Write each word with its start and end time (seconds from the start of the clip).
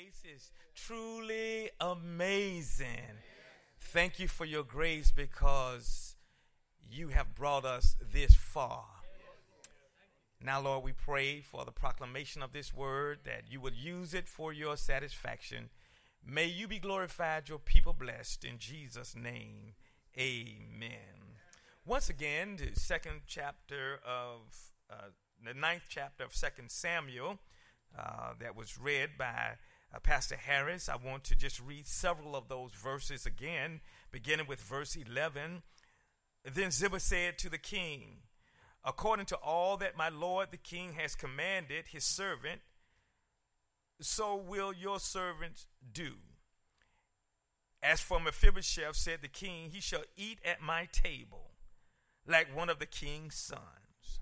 grace 0.00 0.22
is 0.34 0.50
truly 0.74 1.68
amazing. 1.80 3.18
Thank 3.80 4.18
you 4.18 4.28
for 4.28 4.44
your 4.44 4.62
grace 4.62 5.12
because 5.14 6.16
you 6.90 7.08
have 7.08 7.34
brought 7.34 7.64
us 7.64 7.96
this 8.12 8.34
far. 8.34 8.84
Now, 10.42 10.60
Lord, 10.60 10.84
we 10.84 10.92
pray 10.92 11.42
for 11.42 11.64
the 11.64 11.72
proclamation 11.72 12.42
of 12.42 12.52
this 12.52 12.72
word 12.72 13.20
that 13.24 13.44
you 13.50 13.60
would 13.60 13.74
use 13.74 14.14
it 14.14 14.26
for 14.26 14.52
your 14.52 14.76
satisfaction. 14.76 15.68
May 16.26 16.46
you 16.46 16.66
be 16.66 16.78
glorified, 16.78 17.48
your 17.48 17.58
people 17.58 17.92
blessed. 17.92 18.44
In 18.44 18.58
Jesus' 18.58 19.14
name, 19.14 19.74
amen. 20.18 21.36
Once 21.84 22.08
again, 22.08 22.56
the 22.56 22.78
second 22.78 23.22
chapter 23.26 24.00
of 24.06 24.40
uh, 24.90 25.10
the 25.44 25.52
ninth 25.52 25.84
chapter 25.90 26.24
of 26.24 26.34
Second 26.34 26.70
Samuel 26.70 27.38
uh, 27.98 28.32
that 28.40 28.56
was 28.56 28.78
read 28.78 29.10
by 29.18 29.56
uh, 29.94 29.98
Pastor 29.98 30.36
Harris. 30.36 30.88
I 30.88 30.96
want 30.96 31.24
to 31.24 31.34
just 31.34 31.60
read 31.60 31.86
several 31.86 32.36
of 32.36 32.48
those 32.48 32.72
verses 32.72 33.26
again, 33.26 33.80
beginning 34.10 34.46
with 34.46 34.60
verse 34.60 34.96
11. 34.96 35.62
Then 36.44 36.70
Ziba 36.70 37.00
said 37.00 37.38
to 37.38 37.50
the 37.50 37.58
king, 37.58 38.22
According 38.84 39.26
to 39.26 39.36
all 39.36 39.76
that 39.76 39.96
my 39.96 40.08
lord 40.08 40.48
the 40.50 40.56
king 40.56 40.94
has 40.94 41.14
commanded 41.14 41.88
his 41.88 42.04
servant, 42.04 42.62
so 44.00 44.36
will 44.36 44.72
your 44.72 44.98
servants 44.98 45.66
do. 45.92 46.14
As 47.82 48.00
for 48.00 48.20
Mephibosheth, 48.20 48.96
said 48.96 49.20
the 49.22 49.28
king, 49.28 49.70
he 49.70 49.80
shall 49.80 50.04
eat 50.16 50.38
at 50.44 50.62
my 50.62 50.88
table 50.92 51.50
like 52.26 52.54
one 52.54 52.68
of 52.68 52.78
the 52.78 52.86
king's 52.86 53.34
sons. 53.34 54.20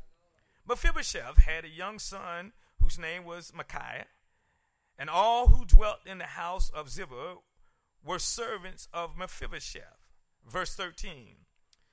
Mephibosheth 0.68 1.38
had 1.38 1.64
a 1.64 1.68
young 1.68 1.98
son 1.98 2.52
whose 2.80 2.98
name 2.98 3.24
was 3.24 3.52
Micaiah, 3.54 4.06
and 4.98 5.08
all 5.08 5.48
who 5.48 5.64
dwelt 5.64 5.98
in 6.04 6.18
the 6.18 6.24
house 6.24 6.70
of 6.70 6.90
Ziba 6.90 7.36
were 8.04 8.18
servants 8.18 8.88
of 8.92 9.16
Mephibosheth. 9.16 10.08
Verse 10.46 10.74
13 10.74 11.36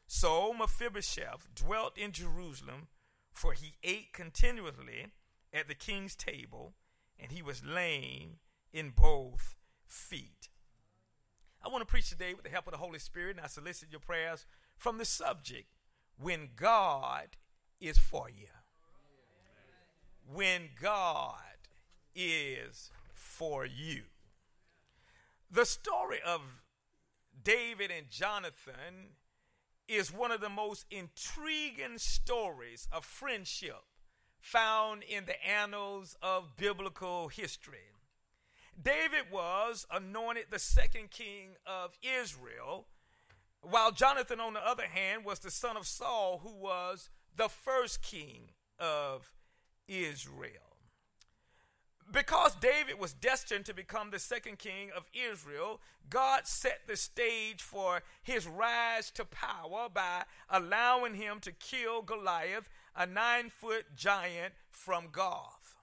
So 0.08 0.54
Mephibosheth 0.54 1.48
dwelt 1.54 1.98
in 1.98 2.12
Jerusalem, 2.12 2.88
for 3.32 3.54
he 3.54 3.76
ate 3.84 4.14
continually 4.14 5.08
at 5.54 5.68
the 5.68 5.76
king's 5.76 6.16
table, 6.16 6.74
and 7.20 7.32
he 7.32 7.42
was 7.42 7.64
lame 7.64 8.38
in 8.74 8.90
both 8.90 9.56
feet. 9.86 10.50
I 11.64 11.70
want 11.70 11.82
to 11.82 11.86
preach 11.86 12.10
today 12.10 12.34
with 12.34 12.44
the 12.44 12.50
help 12.50 12.68
of 12.68 12.74
the 12.74 12.78
Holy 12.78 13.00
Spirit, 13.00 13.38
and 13.38 13.46
I 13.46 13.48
solicit 13.48 13.90
your 13.92 14.00
prayers 14.00 14.46
from 14.78 14.98
the 14.98 15.06
subject 15.06 15.68
when 16.18 16.50
God 16.56 17.38
is 17.80 17.98
for 17.98 18.30
you. 18.30 18.48
When 20.28 20.70
God 20.80 21.55
is 22.16 22.90
for 23.14 23.66
you. 23.66 24.04
The 25.52 25.66
story 25.66 26.20
of 26.26 26.42
David 27.44 27.92
and 27.92 28.10
Jonathan 28.10 29.16
is 29.88 30.12
one 30.12 30.32
of 30.32 30.42
the 30.42 30.50
most 30.50 30.86
intriguing 30.90 31.98
stories 31.98 32.88
of 32.92 33.06
friendship 33.06 33.84
found 34.40 35.04
in 35.04 35.26
the 35.26 35.46
annals 35.46 36.16
of 36.22 36.56
biblical 36.58 37.28
history. 37.28 37.92
David 38.82 39.32
was 39.32 39.86
anointed 39.92 40.46
the 40.50 40.60
second 40.60 41.10
king 41.12 41.56
of 41.66 41.98
Israel, 42.02 42.88
while 43.62 43.92
Jonathan, 43.92 44.40
on 44.40 44.54
the 44.54 44.68
other 44.68 44.88
hand, 44.88 45.26
was 45.26 45.40
the 45.40 45.52
son 45.52 45.78
of 45.78 45.88
Saul, 45.88 46.42
who 46.44 46.54
was 46.54 47.10
the 47.36 47.50
first 47.50 48.02
king 48.02 48.52
of 48.80 49.34
Israel. 49.88 50.75
Because 52.12 52.56
David 52.56 53.00
was 53.00 53.14
destined 53.14 53.66
to 53.66 53.74
become 53.74 54.12
the 54.12 54.20
second 54.20 54.60
king 54.60 54.90
of 54.96 55.10
Israel, 55.14 55.82
God 56.10 56.46
set 56.46 56.82
the 56.88 56.96
stage 56.96 57.62
for 57.62 58.04
his 58.22 58.48
rise 58.48 59.10
to 59.12 59.26
power 59.26 59.90
by 59.92 60.24
allowing 60.50 61.16
him 61.16 61.40
to 61.42 61.52
kill 61.52 62.04
Goliath, 62.04 62.70
a 62.96 63.08
nine 63.08 63.50
foot 63.50 63.96
giant 63.96 64.54
from 64.70 65.10
Gath. 65.14 65.76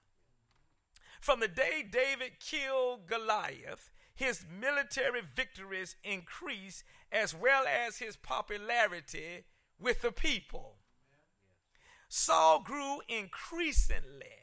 From 1.19 1.39
the 1.39 1.47
day 1.47 1.85
David 1.89 2.39
killed 2.39 3.05
Goliath, 3.07 3.91
his 4.15 4.45
military 4.59 5.21
victories 5.35 5.95
increased 6.03 6.83
as 7.11 7.35
well 7.35 7.65
as 7.67 7.97
his 7.97 8.15
popularity 8.15 9.43
with 9.79 10.01
the 10.01 10.11
people. 10.11 10.77
Saul 12.07 12.61
grew 12.61 13.01
increasingly 13.07 14.42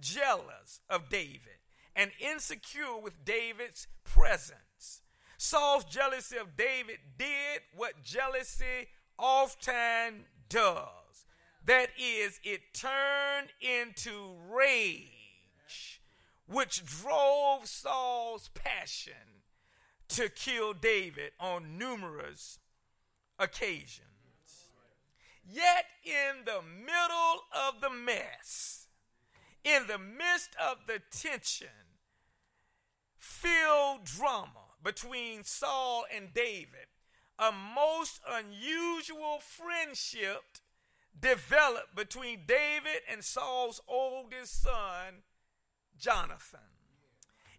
jealous 0.00 0.80
of 0.88 1.08
David 1.08 1.60
and 1.94 2.10
insecure 2.20 2.96
with 2.96 3.24
David's 3.24 3.86
presence. 4.04 5.02
Saul's 5.36 5.84
jealousy 5.84 6.36
of 6.36 6.56
David 6.56 6.98
did 7.18 7.60
what 7.74 8.02
jealousy 8.02 8.88
often 9.18 10.24
does. 10.48 11.26
That 11.64 11.88
is, 11.98 12.40
it 12.42 12.74
turned 12.74 13.48
into 13.60 14.34
rage, 14.50 16.00
which 16.46 16.84
drove 16.84 17.66
Saul's 17.66 18.48
passion 18.54 19.12
to 20.08 20.28
kill 20.28 20.72
David 20.72 21.32
on 21.38 21.78
numerous 21.78 22.58
occasions. 23.38 24.04
Yet, 25.48 25.86
in 26.04 26.44
the 26.44 26.60
middle 26.62 27.44
of 27.52 27.80
the 27.80 27.90
mess, 27.90 28.79
in 29.64 29.86
the 29.86 29.98
midst 29.98 30.50
of 30.56 30.86
the 30.86 31.00
tension 31.10 31.68
filled 33.16 34.04
drama 34.04 34.74
between 34.82 35.44
Saul 35.44 36.04
and 36.14 36.32
David, 36.32 36.88
a 37.38 37.52
most 37.52 38.20
unusual 38.28 39.38
friendship 39.40 40.42
developed 41.18 41.94
between 41.94 42.40
David 42.46 43.02
and 43.10 43.22
Saul's 43.22 43.80
oldest 43.88 44.62
son, 44.62 45.22
Jonathan. 45.98 46.60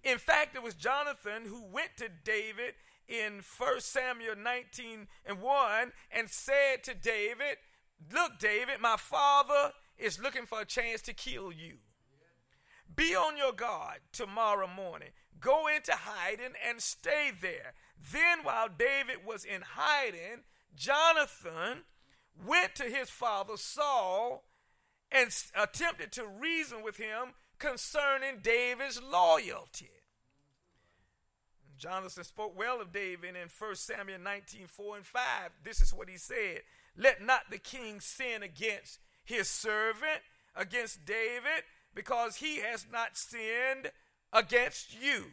In 0.04 0.18
fact, 0.18 0.56
it 0.56 0.64
was 0.64 0.74
Jonathan 0.74 1.44
who 1.46 1.64
went 1.64 1.92
to 1.98 2.10
David 2.10 2.74
in 3.08 3.42
1 3.58 3.82
Samuel 3.82 4.36
19 4.36 5.08
and 5.26 5.42
1 5.42 5.92
and 6.12 6.30
said 6.30 6.84
to 6.84 6.96
David, 6.96 7.58
Look, 8.12 8.40
David, 8.40 8.82
my 8.82 8.96
father 8.98 9.74
is 9.98 10.20
looking 10.20 10.48
for 10.48 10.62
a 10.62 10.66
chance 10.66 11.02
to 11.04 11.14
kill 11.14 11.52
you. 11.52 11.78
Be 12.96 13.16
on 13.16 13.38
your 13.38 13.54
guard 13.54 14.00
tomorrow 14.12 14.68
morning. 14.68 15.10
Go 15.40 15.68
into 15.68 15.94
hiding 15.94 16.54
and 16.68 16.82
stay 16.82 17.32
there. 17.40 17.74
Then, 18.12 18.40
while 18.44 18.68
David 18.70 19.26
was 19.26 19.46
in 19.46 19.62
hiding, 19.62 20.44
Jonathan 20.76 21.84
went 22.46 22.76
to 22.76 22.84
his 22.84 23.10
father 23.10 23.58
Saul 23.58 24.44
and 25.12 25.30
attempted 25.56 26.12
to 26.14 26.26
reason 26.26 26.84
with 26.84 26.98
him 26.98 27.34
concerning 27.60 28.40
David's 28.42 29.02
loyalty. 29.02 29.90
Jonathan 31.78 32.24
spoke 32.24 32.58
well 32.58 32.80
of 32.80 32.94
David 32.94 33.36
in 33.36 33.48
1 33.58 33.76
Samuel 33.76 34.20
19 34.20 34.68
4 34.68 34.98
and 34.98 35.06
5. 35.06 35.24
This 35.64 35.82
is 35.82 35.94
what 35.94 36.10
he 36.10 36.18
said 36.18 36.62
Let 36.96 37.24
not 37.24 37.50
the 37.50 37.58
king 37.58 38.00
sin 38.00 38.44
against 38.44 39.00
his 39.24 39.50
servant, 39.50 40.22
against 40.56 41.06
David 41.06 41.64
because 41.94 42.38
he 42.38 42.58
has 42.58 42.86
not 42.92 43.18
sinned 43.18 43.92
against 44.34 44.96
you. 45.02 45.26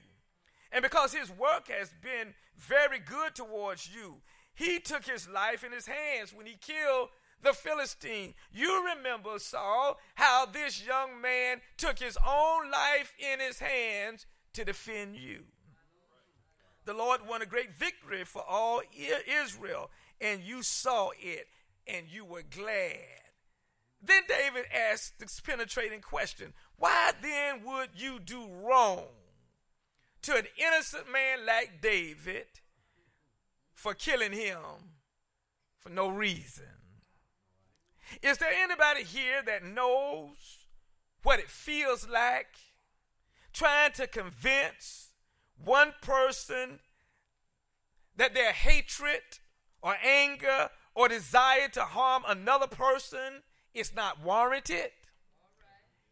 And 0.72 0.82
because 0.82 1.14
his 1.14 1.30
work 1.30 1.68
has 1.68 1.90
been 2.02 2.34
very 2.56 2.98
good 2.98 3.34
towards 3.34 3.88
you, 3.94 4.16
he 4.54 4.80
took 4.80 5.06
his 5.06 5.28
life 5.28 5.64
in 5.64 5.72
his 5.72 5.86
hands 5.86 6.34
when 6.34 6.46
he 6.46 6.56
killed 6.60 7.08
the 7.42 7.52
Philistine. 7.52 8.34
You 8.52 8.84
remember, 8.96 9.38
Saul, 9.38 9.98
how 10.16 10.46
this 10.46 10.84
young 10.84 11.20
man 11.20 11.60
took 11.76 11.98
his 11.98 12.18
own 12.26 12.70
life 12.70 13.14
in 13.18 13.40
his 13.40 13.60
hands 13.60 14.26
to 14.54 14.64
defend 14.64 15.16
you. 15.16 15.44
The 16.84 16.94
Lord 16.94 17.20
won 17.28 17.42
a 17.42 17.46
great 17.46 17.74
victory 17.74 18.24
for 18.24 18.42
all 18.42 18.80
Israel, 18.92 19.90
and 20.20 20.42
you 20.42 20.62
saw 20.62 21.10
it, 21.20 21.46
and 21.86 22.06
you 22.08 22.24
were 22.24 22.42
glad. 22.42 23.27
Then 24.00 24.22
David 24.28 24.64
asked 24.72 25.18
this 25.18 25.40
penetrating 25.40 26.00
question 26.00 26.54
Why 26.76 27.12
then 27.20 27.64
would 27.64 27.90
you 27.96 28.18
do 28.20 28.46
wrong 28.46 29.04
to 30.22 30.36
an 30.36 30.46
innocent 30.56 31.10
man 31.10 31.46
like 31.46 31.80
David 31.80 32.46
for 33.72 33.94
killing 33.94 34.32
him 34.32 34.58
for 35.78 35.90
no 35.90 36.08
reason? 36.08 36.66
Is 38.22 38.38
there 38.38 38.52
anybody 38.52 39.02
here 39.02 39.42
that 39.44 39.64
knows 39.64 40.66
what 41.22 41.40
it 41.40 41.50
feels 41.50 42.08
like 42.08 42.56
trying 43.52 43.92
to 43.92 44.06
convince 44.06 45.10
one 45.62 45.92
person 46.00 46.78
that 48.16 48.34
their 48.34 48.52
hatred 48.52 49.20
or 49.82 49.96
anger 50.02 50.70
or 50.94 51.08
desire 51.08 51.68
to 51.68 51.82
harm 51.82 52.22
another 52.26 52.66
person 52.66 53.42
it's 53.78 53.94
not 53.94 54.22
warranted. 54.22 54.90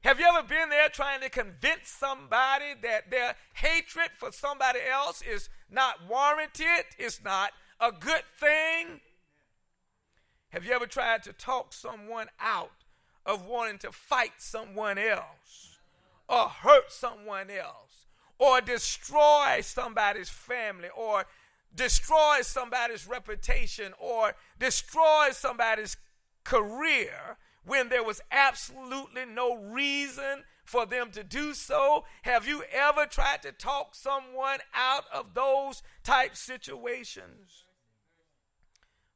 Have 0.03 0.21
you 0.21 0.27
ever 0.27 0.47
been 0.47 0.69
there 0.69 0.89
trying 0.89 1.21
to 1.21 1.29
convince 1.29 1.89
somebody 1.89 2.75
that 2.83 3.11
their 3.11 3.35
hatred 3.55 4.11
for 4.17 4.31
somebody 4.31 4.79
else 4.89 5.21
is 5.21 5.49
not 5.69 6.09
warranted, 6.09 6.85
it's 6.97 7.23
not 7.25 7.51
a 7.81 7.91
good 7.91 8.23
thing. 8.39 9.01
Have 10.51 10.65
you 10.65 10.73
ever 10.73 10.87
tried 10.87 11.25
to 11.25 11.33
talk 11.33 11.73
someone 11.73 12.29
out 12.41 12.71
of 13.27 13.45
wanting 13.45 13.79
to 13.79 13.91
fight 13.91 14.35
someone 14.39 14.97
else 14.97 15.77
or 16.29 16.49
hurt 16.49 16.93
someone 16.93 17.51
else 17.51 18.07
or 18.39 18.61
destroy 18.61 19.59
somebody's 19.61 20.29
family 20.29 20.89
or 20.97 21.25
destroy 21.75 22.39
somebody's 22.43 23.09
reputation 23.09 23.93
or 23.99 24.35
destroy 24.59 25.31
somebody's 25.33 25.97
career 26.45 27.37
when 27.67 27.89
there 27.89 28.05
was 28.05 28.21
absolutely 28.31 29.25
no 29.27 29.55
reason 29.57 30.45
for 30.65 30.87
them 30.87 31.11
to 31.11 31.23
do 31.23 31.53
so? 31.53 32.05
Have 32.23 32.47
you 32.47 32.63
ever 32.73 33.07
tried 33.07 33.43
to 33.43 33.53
talk 33.53 33.95
someone 33.95 34.61
out 34.73 35.05
of 35.13 35.35
those 35.35 35.83
type 36.03 36.37
situations? 36.37 37.65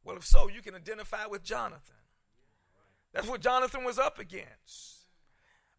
Well, 0.05 0.17
if 0.17 0.26
so, 0.26 0.49
you 0.49 0.62
can 0.62 0.75
identify 0.75 1.26
with 1.26 1.44
Jonathan. 1.44 1.94
That's 3.12 3.29
what 3.29 3.41
Jonathan 3.41 3.85
was 3.85 3.99
up 3.99 4.19
against. 4.19 5.06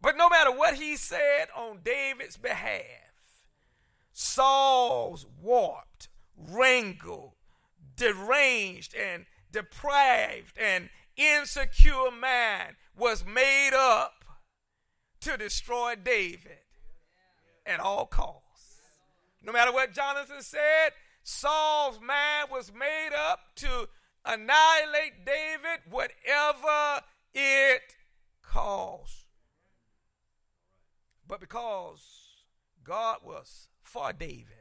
But 0.02 0.18
no 0.18 0.30
matter 0.30 0.52
what 0.52 0.76
he 0.76 0.96
said 0.96 1.48
on 1.56 1.80
David's 1.84 2.38
behalf, 2.38 2.82
Saul's 4.14 5.26
warped, 5.42 6.10
wrangled, 6.36 7.34
deranged, 7.96 8.96
and 8.96 9.26
depraved 9.52 10.58
and 10.58 10.90
insecure 11.22 12.12
man 12.12 12.76
was 12.98 13.26
made 13.26 13.72
up 13.74 14.26
to 15.22 15.38
destroy 15.38 15.96
David 15.96 16.60
at 17.66 17.80
all 17.80 18.06
costs. 18.06 18.42
No 19.44 19.52
matter 19.52 19.72
what 19.72 19.94
Jonathan 19.94 20.42
said, 20.42 20.92
Saul's 21.24 22.00
mind 22.00 22.50
was 22.52 22.72
made 22.74 23.12
up 23.16 23.40
to 23.58 23.88
annihilate 24.26 25.26
David, 25.26 25.82
whatever 25.90 27.02
it 27.34 27.82
costs. 28.42 29.26
But 31.28 31.40
because 31.40 32.02
God 32.84 33.20
was 33.24 33.68
for 33.84 34.12
David, 34.14 34.61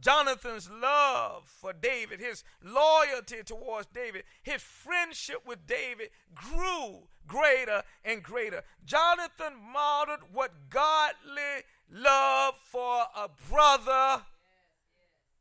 Jonathan's 0.00 0.68
love 0.70 1.44
for 1.46 1.72
David, 1.72 2.20
his 2.20 2.44
loyalty 2.62 3.42
towards 3.44 3.86
David, 3.86 4.24
his 4.42 4.62
friendship 4.62 5.46
with 5.46 5.66
David 5.66 6.10
grew 6.34 7.04
greater 7.26 7.82
and 8.04 8.22
greater. 8.22 8.62
Jonathan 8.84 9.54
modeled 9.72 10.20
what 10.32 10.52
godly 10.68 11.64
love 11.90 12.54
for 12.64 13.04
a 13.16 13.28
brother 13.48 14.24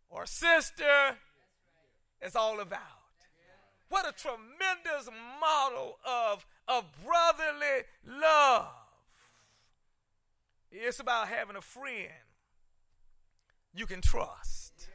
or 0.09 0.25
sister 0.25 1.17
is 2.21 2.35
all 2.35 2.59
about. 2.59 2.79
What 3.89 4.07
a 4.07 4.13
tremendous 4.13 5.09
model 5.39 5.99
of, 6.05 6.45
of 6.67 6.85
brotherly 7.05 7.83
love. 8.07 8.67
It's 10.71 10.99
about 10.99 11.27
having 11.27 11.55
a 11.55 11.61
friend 11.61 12.09
you 13.73 13.85
can 13.85 14.01
trust. 14.01 14.87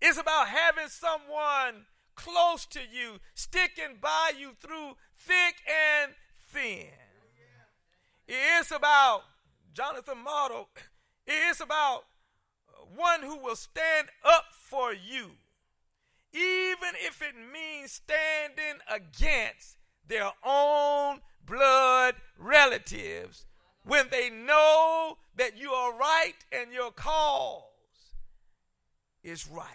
It's 0.00 0.18
about 0.18 0.48
having 0.48 0.88
someone 0.88 1.86
close 2.14 2.66
to 2.66 2.80
you, 2.80 3.18
sticking 3.34 3.98
by 4.00 4.32
you 4.38 4.52
through 4.60 4.96
thick 5.16 5.56
and 5.66 6.12
thin. 6.52 6.86
It's 8.26 8.70
about 8.70 9.22
Jonathan 9.72 10.18
Model. 10.22 10.68
It's 11.26 11.60
about 11.60 12.04
one 12.94 13.22
who 13.22 13.38
will 13.38 13.56
stand 13.56 14.08
up 14.24 14.44
for 14.52 14.92
you, 14.92 15.32
even 16.32 16.94
if 16.96 17.22
it 17.22 17.34
means 17.34 17.92
standing 17.92 18.80
against 18.88 19.76
their 20.06 20.30
own 20.44 21.20
blood 21.46 22.16
relatives 22.38 23.46
when 23.84 24.08
they 24.10 24.30
know 24.30 25.18
right 25.92 26.34
and 26.52 26.72
your 26.72 26.90
cause 26.90 27.62
is 29.22 29.48
right. 29.48 29.68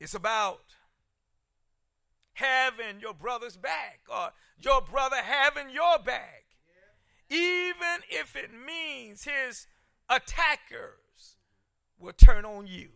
It's 0.00 0.14
about 0.14 0.60
having 2.34 3.00
your 3.00 3.14
brother's 3.14 3.56
back 3.56 4.00
or 4.08 4.30
your 4.60 4.80
brother 4.80 5.16
having 5.16 5.70
your 5.70 5.98
back, 5.98 6.44
even 7.30 8.02
if 8.08 8.36
it 8.36 8.50
means 8.52 9.24
his 9.24 9.66
attackers 10.08 11.36
will 11.98 12.12
turn 12.12 12.44
on 12.44 12.66
you. 12.66 12.88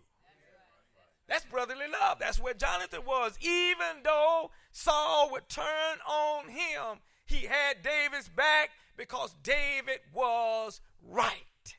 That's 1.28 1.44
brotherly 1.44 1.86
love. 1.90 2.18
That's 2.20 2.38
where 2.38 2.54
Jonathan 2.54 3.00
was. 3.06 3.38
Even 3.40 4.02
though 4.04 4.50
Saul 4.70 5.30
would 5.32 5.48
turn 5.48 5.98
on 6.06 6.48
him, 6.48 6.98
he 7.24 7.46
had 7.46 7.82
David's 7.82 8.28
back 8.28 8.70
because 9.02 9.34
David 9.42 9.98
was 10.14 10.80
right. 11.08 11.74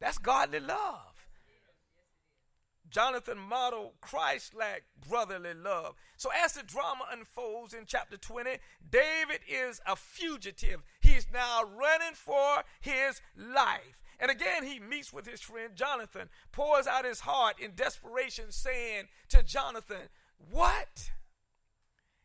That's 0.00 0.18
godly 0.18 0.58
love. 0.58 1.28
Jonathan 2.90 3.38
modeled 3.38 3.92
Christ 4.00 4.54
like 4.56 4.82
brotherly 5.08 5.54
love. 5.54 5.94
So, 6.16 6.30
as 6.44 6.54
the 6.54 6.64
drama 6.64 7.04
unfolds 7.12 7.74
in 7.74 7.84
chapter 7.86 8.16
20, 8.16 8.58
David 8.90 9.38
is 9.48 9.80
a 9.86 9.94
fugitive. 9.94 10.82
He's 11.00 11.28
now 11.32 11.62
running 11.62 12.14
for 12.14 12.64
his 12.80 13.20
life. 13.36 14.02
And 14.18 14.32
again, 14.32 14.64
he 14.64 14.80
meets 14.80 15.12
with 15.12 15.28
his 15.28 15.40
friend 15.40 15.76
Jonathan, 15.76 16.28
pours 16.50 16.88
out 16.88 17.04
his 17.04 17.20
heart 17.20 17.60
in 17.60 17.76
desperation, 17.76 18.46
saying 18.50 19.04
to 19.28 19.44
Jonathan, 19.44 20.08
What 20.50 21.12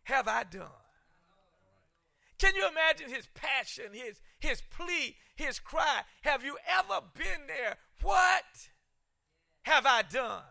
have 0.06 0.28
I 0.28 0.44
done? 0.44 0.87
Can 2.39 2.56
you 2.56 2.68
imagine 2.68 3.10
his 3.10 3.28
passion, 3.34 3.86
his, 3.94 4.22
his 4.39 4.62
plea, 4.69 5.16
his 5.36 5.60
cry? 5.60 6.01
Have 6.22 6.44
you 6.44 6.57
ever 6.68 7.01
been 7.16 7.48
there? 7.48 7.78
What 8.01 8.69
have 9.63 9.86
I 9.86 10.04
done? 10.04 10.44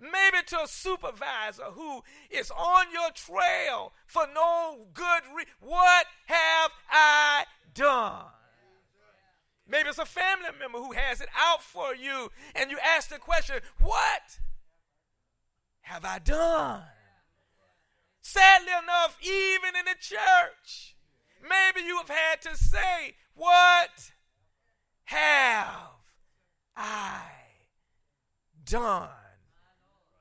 Maybe 0.00 0.38
to 0.46 0.62
a 0.62 0.68
supervisor 0.68 1.64
who 1.72 2.02
is 2.30 2.50
on 2.50 2.86
your 2.92 3.10
trail 3.12 3.92
for 4.06 4.26
no 4.34 4.86
good 4.94 5.22
reason. 5.34 5.52
What 5.60 6.06
have 6.26 6.70
I 6.90 7.44
done? 7.74 8.24
Maybe 9.68 9.88
it's 9.88 9.98
a 9.98 10.06
family 10.06 10.48
member 10.58 10.78
who 10.78 10.92
has 10.92 11.20
it 11.20 11.28
out 11.38 11.62
for 11.62 11.94
you, 11.94 12.30
and 12.54 12.70
you 12.70 12.78
ask 12.78 13.08
the 13.08 13.18
question, 13.18 13.56
What 13.80 14.40
have 15.82 16.04
I 16.04 16.18
done? 16.18 16.82
Sadly 18.20 18.72
enough, 18.82 19.18
even 19.22 19.76
in 19.78 19.84
the 19.84 19.96
church, 20.00 20.96
maybe 21.42 21.86
you 21.86 21.96
have 21.98 22.08
had 22.08 22.42
to 22.42 22.56
say, 22.56 23.14
What 23.34 24.12
have 25.04 25.90
I 26.76 27.22
done? 28.64 29.08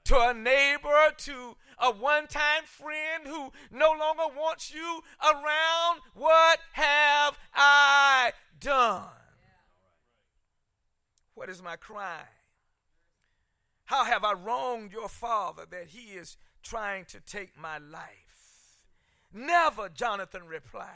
To 0.05 0.19
a 0.19 0.33
neighbor, 0.33 1.11
to 1.17 1.55
a 1.77 1.91
one 1.91 2.27
time 2.27 2.63
friend 2.65 3.23
who 3.25 3.51
no 3.71 3.91
longer 3.91 4.35
wants 4.35 4.73
you 4.73 5.01
around, 5.23 5.99
what 6.15 6.59
have 6.73 7.37
I 7.53 8.31
done? 8.59 9.03
What 11.35 11.49
is 11.49 11.61
my 11.61 11.75
crime? 11.75 12.25
How 13.85 14.03
have 14.03 14.23
I 14.23 14.33
wronged 14.33 14.91
your 14.91 15.09
father 15.09 15.63
that 15.69 15.87
he 15.87 16.13
is 16.13 16.37
trying 16.63 17.05
to 17.05 17.19
take 17.19 17.57
my 17.57 17.77
life. 17.77 18.77
Never, 19.33 19.89
Jonathan 19.89 20.45
replied. 20.47 20.87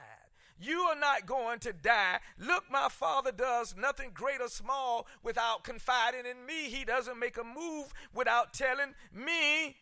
You 0.60 0.80
are 0.82 1.00
not 1.00 1.26
going 1.26 1.60
to 1.60 1.74
die. 1.74 2.20
Look, 2.38 2.66
my 2.72 2.88
father 2.90 3.32
does 3.32 3.76
nothing 3.78 4.12
great 4.14 4.42
or 4.42 4.48
small 4.48 5.08
without 5.22 5.64
confiding 5.64 6.26
in 6.30 6.46
me. 6.46 6.70
He 6.70 6.86
doesn't 6.86 7.20
make 7.20 7.38
a 7.38 7.44
move 7.44 7.94
without 8.14 8.54
telling 8.54 8.94
me. 9.14 9.78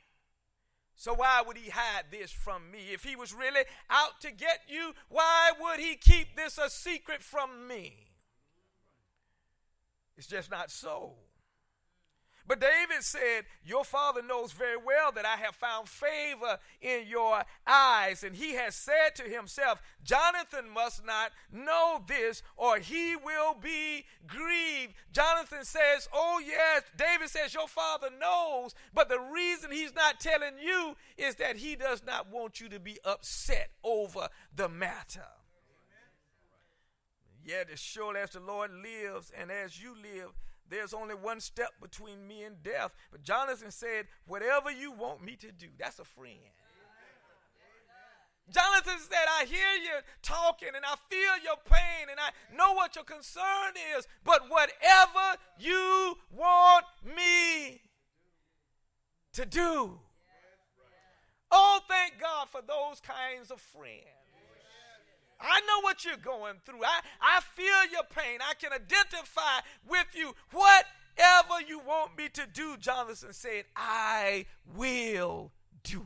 So, 0.96 1.13
why 1.13 1.42
would 1.46 1.58
he 1.58 1.70
hide 1.72 2.06
this 2.12 2.32
from 2.32 2.70
me? 2.70 2.90
If 2.94 3.04
he 3.04 3.16
was 3.16 3.34
really 3.34 3.63
out 3.90 4.22
to 4.22 4.32
get 4.32 4.60
you, 4.68 4.94
why 5.10 5.51
would 5.60 5.80
he 5.80 5.96
keep 5.96 6.36
this 6.36 6.58
a 6.58 6.70
secret 6.70 7.24
from 7.24 7.68
me? 7.68 8.12
It's 10.16 10.28
just 10.28 10.51
not 10.51 10.70
so. 10.70 11.13
But 12.48 12.60
David 12.60 13.04
said, 13.04 13.46
Your 13.64 13.84
father 13.84 14.22
knows 14.22 14.52
very 14.52 14.78
well 14.78 15.12
that 15.14 15.26
I 15.26 15.38
have 15.38 15.56
found 15.56 15.88
favor 15.88 16.58
in 16.82 17.08
your 17.08 17.44
eyes. 17.68 18.24
And 18.24 18.36
he 18.36 18.54
has 18.54 18.76
said 18.76 19.16
to 19.16 19.24
himself, 19.24 19.82
Jonathan 20.04 20.70
must 20.70 21.06
not 21.06 21.32
know 21.52 22.04
this, 22.08 22.42
or 22.58 22.78
he 22.78 23.16
will 23.16 23.54
be 23.54 24.06
grieved. 24.28 24.94
Jonathan 25.12 25.64
says, 25.64 26.10
Oh, 26.14 26.42
yes. 26.46 26.84
David 26.98 27.30
says, 27.30 27.54
Your 27.54 27.68
father 27.68 28.10
knows. 28.20 28.74
But 28.94 29.10
the 29.10 29.20
reason 29.20 29.72
he's 29.72 29.96
not 29.96 30.20
telling 30.20 30.58
you 30.62 30.96
is 31.18 31.36
that 31.36 31.58
he 31.58 31.76
does 31.76 32.04
not 32.06 32.30
want 32.32 32.60
you 32.60 32.70
to 32.70 32.80
be 32.80 32.98
upset 33.06 33.70
over 33.84 34.28
the 34.56 34.68
matter. 34.68 35.28
Yet 37.44 37.70
as 37.72 37.80
surely 37.80 38.20
as 38.20 38.32
the 38.32 38.40
Lord 38.40 38.72
lives 38.72 39.32
and 39.38 39.52
as 39.52 39.82
you 39.82 39.96
live, 39.96 40.32
there's 40.72 40.94
only 40.94 41.16
one 41.16 41.40
step 41.40 41.72
between 41.82 42.25
me 42.25 42.44
and 42.44 42.63
death. 42.63 42.92
But 43.12 43.24
Jonathan 43.24 43.72
said, 43.72 44.08
Whatever 44.25 44.72
you 44.72 44.92
want 44.92 45.24
me 45.24 45.36
to 45.36 45.51
do, 45.51 45.68
that's 45.78 46.00
a 46.00 46.06
friend. 46.06 46.40
Jonathan 48.50 48.98
said, 49.00 49.25
I 49.40 49.46
hear 49.46 49.75
you 49.82 50.00
talking 50.22 50.70
and 50.75 50.84
I 50.84 50.96
feel 51.10 51.44
your 51.44 51.58
pain 51.66 52.08
and 52.10 52.20
I 52.20 52.56
know 52.56 52.74
what 52.74 52.96
your 52.96 53.06
concern 53.06 53.74
is, 53.98 54.08
but 54.25 54.50
whatever 54.50 55.38
you 55.58 56.18
want 56.32 56.86
me 57.06 57.82
to 59.34 59.46
do. 59.46 60.00
Oh, 61.51 61.80
thank 61.88 62.20
God 62.20 62.48
for 62.50 62.62
those 62.62 63.00
kinds 63.01 63.51
of 63.51 63.62
friends. 63.62 64.21
I 65.42 65.60
know 65.62 65.82
what 65.82 66.06
you're 66.06 66.18
going 66.18 66.56
through. 66.66 66.84
I, 66.84 67.02
I 67.22 67.42
feel 67.42 67.92
your 67.92 68.04
pain. 68.10 68.40
I 68.42 68.54
can 68.54 68.72
identify 68.72 69.60
with 69.88 70.08
you. 70.14 70.34
Whatever 70.52 71.68
you 71.68 71.80
want 71.80 72.18
me 72.18 72.30
to 72.30 72.48
do, 72.54 72.78
Jonathan 72.78 73.34
said, 73.34 73.66
I 73.76 74.46
will 74.76 75.52
do. 75.84 76.06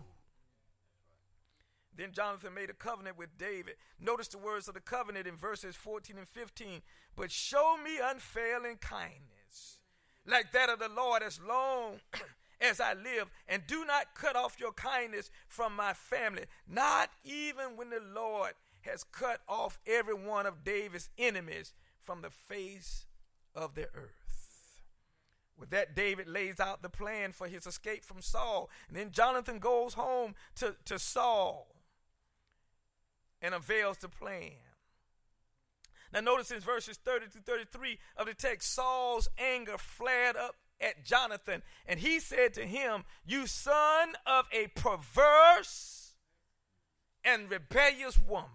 Then 1.97 2.11
Jonathan 2.11 2.53
made 2.53 2.69
a 2.69 2.73
covenant 2.73 3.17
with 3.17 3.37
David. 3.37 3.75
Notice 3.99 4.27
the 4.27 4.37
words 4.37 4.67
of 4.67 4.73
the 4.73 4.81
covenant 4.81 5.27
in 5.27 5.35
verses 5.35 5.75
14 5.75 6.17
and 6.17 6.27
15. 6.27 6.81
But 7.15 7.31
show 7.31 7.77
me 7.83 7.99
unfailing 8.03 8.77
kindness, 8.81 9.79
like 10.25 10.51
that 10.51 10.69
of 10.69 10.79
the 10.79 10.89
Lord, 10.89 11.23
as 11.23 11.39
long 11.39 12.01
as 12.61 12.81
I 12.81 12.93
live, 12.93 13.29
and 13.47 13.63
do 13.65 13.85
not 13.85 14.15
cut 14.15 14.35
off 14.35 14.59
your 14.59 14.73
kindness 14.73 15.31
from 15.47 15.75
my 15.75 15.93
family, 15.93 16.43
not 16.67 17.09
even 17.23 17.77
when 17.77 17.89
the 17.89 18.01
Lord 18.13 18.51
has 18.85 19.03
cut 19.03 19.41
off 19.47 19.79
every 19.85 20.13
one 20.13 20.45
of 20.45 20.63
David's 20.63 21.09
enemies 21.17 21.73
from 21.99 22.21
the 22.21 22.29
face 22.29 23.05
of 23.53 23.75
the 23.75 23.87
earth. 23.93 24.25
With 25.57 25.69
that, 25.69 25.95
David 25.95 26.27
lays 26.27 26.59
out 26.59 26.81
the 26.81 26.89
plan 26.89 27.31
for 27.31 27.47
his 27.47 27.65
escape 27.65 28.03
from 28.03 28.21
Saul. 28.21 28.69
And 28.87 28.97
then 28.97 29.11
Jonathan 29.11 29.59
goes 29.59 29.93
home 29.93 30.35
to, 30.55 30.75
to 30.85 30.99
Saul 30.99 31.67
and 33.41 33.53
avails 33.53 33.97
the 33.97 34.09
plan. 34.09 34.51
Now, 36.13 36.21
notice 36.21 36.51
in 36.51 36.59
verses 36.59 36.97
30 36.97 37.27
to 37.27 37.39
33 37.39 37.99
of 38.17 38.27
the 38.27 38.33
text, 38.33 38.73
Saul's 38.73 39.27
anger 39.37 39.77
flared 39.77 40.35
up 40.35 40.55
at 40.81 41.05
Jonathan, 41.05 41.61
and 41.85 41.99
he 41.99 42.19
said 42.19 42.53
to 42.53 42.65
him, 42.65 43.03
You 43.25 43.47
son 43.47 44.13
of 44.25 44.45
a 44.51 44.67
perverse 44.67 46.15
and 47.23 47.49
rebellious 47.49 48.19
woman, 48.19 48.49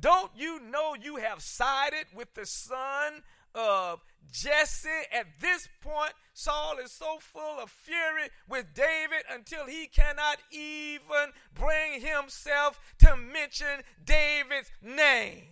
don't 0.00 0.32
you 0.34 0.60
know 0.60 0.94
you 1.00 1.16
have 1.16 1.42
sided 1.42 2.06
with 2.14 2.34
the 2.34 2.46
son 2.46 3.22
of 3.54 4.00
Jesse? 4.30 4.88
At 5.12 5.26
this 5.40 5.68
point, 5.80 6.12
Saul 6.34 6.78
is 6.82 6.92
so 6.92 7.18
full 7.20 7.60
of 7.60 7.70
fury 7.70 8.30
with 8.48 8.74
David 8.74 9.24
until 9.30 9.66
he 9.66 9.86
cannot 9.86 10.38
even 10.50 11.32
bring 11.54 12.00
himself 12.00 12.80
to 13.00 13.16
mention 13.16 13.82
David's 14.04 14.70
name. 14.82 15.44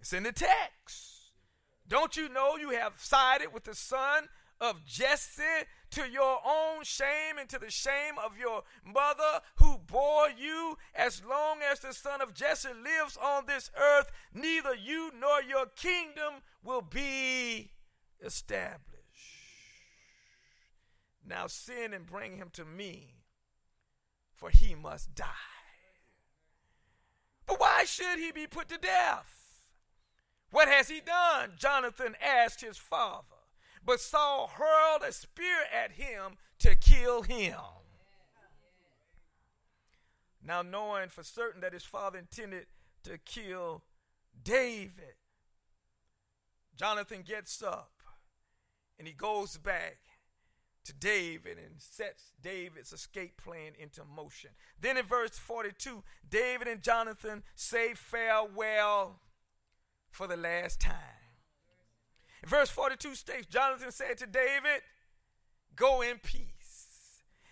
It's 0.00 0.12
in 0.12 0.22
the 0.22 0.32
text. 0.32 1.32
Don't 1.88 2.16
you 2.16 2.28
know 2.28 2.56
you 2.56 2.70
have 2.70 2.94
sided 2.98 3.52
with 3.52 3.64
the 3.64 3.74
son 3.74 4.28
of 4.60 4.84
Jesse 4.86 5.42
to 5.90 6.08
your 6.10 6.38
own 6.46 6.84
shame 6.84 7.38
and 7.38 7.48
to 7.48 7.58
the 7.58 7.70
shame 7.70 8.14
of 8.24 8.38
your 8.38 8.62
mother 8.84 9.40
who 9.56 9.78
bore 9.78 10.28
you 10.30 10.76
as 10.94 11.22
long 11.28 11.58
as 11.62 11.80
the 11.80 11.92
son 11.92 12.20
of 12.20 12.34
Jesse 12.34 12.68
lives 12.68 13.16
on 13.16 13.46
this 13.46 13.70
earth. 13.78 14.10
Neither 14.32 14.74
you 14.74 15.10
nor 15.18 15.42
your 15.42 15.66
kingdom 15.66 16.42
will 16.62 16.82
be 16.82 17.72
established. 18.24 18.84
Now 21.26 21.46
sin 21.46 21.92
and 21.92 22.06
bring 22.06 22.36
him 22.36 22.50
to 22.54 22.64
me 22.64 23.18
for 24.38 24.50
he 24.50 24.74
must 24.74 25.14
die. 25.14 25.24
But 27.46 27.58
why 27.58 27.84
should 27.84 28.18
he 28.18 28.30
be 28.30 28.46
put 28.46 28.68
to 28.68 28.78
death? 28.78 29.62
What 30.50 30.68
has 30.68 30.88
he 30.88 31.00
done? 31.00 31.52
Jonathan 31.58 32.14
asked 32.22 32.60
his 32.60 32.76
father 32.76 33.37
but 33.84 34.00
Saul 34.00 34.50
hurled 34.54 35.02
a 35.02 35.12
spear 35.12 35.64
at 35.72 35.92
him 35.92 36.36
to 36.60 36.74
kill 36.74 37.22
him. 37.22 37.54
Now, 40.44 40.62
knowing 40.62 41.08
for 41.08 41.22
certain 41.22 41.60
that 41.60 41.72
his 41.72 41.84
father 41.84 42.18
intended 42.18 42.66
to 43.04 43.18
kill 43.18 43.82
David, 44.42 45.14
Jonathan 46.76 47.22
gets 47.26 47.62
up 47.62 47.90
and 48.98 49.06
he 49.06 49.12
goes 49.12 49.56
back 49.56 49.98
to 50.84 50.94
David 50.94 51.58
and 51.58 51.74
sets 51.78 52.32
David's 52.40 52.92
escape 52.92 53.36
plan 53.36 53.72
into 53.78 54.04
motion. 54.04 54.50
Then 54.80 54.96
in 54.96 55.04
verse 55.04 55.36
42, 55.36 56.02
David 56.28 56.66
and 56.66 56.82
Jonathan 56.82 57.42
say 57.54 57.92
farewell 57.94 59.20
for 60.10 60.26
the 60.26 60.36
last 60.36 60.80
time. 60.80 61.27
Verse 62.46 62.70
42 62.70 63.14
states 63.14 63.46
Jonathan 63.46 63.90
said 63.90 64.18
to 64.18 64.26
David, 64.26 64.82
Go 65.74 66.02
in 66.02 66.18
peace. 66.18 66.48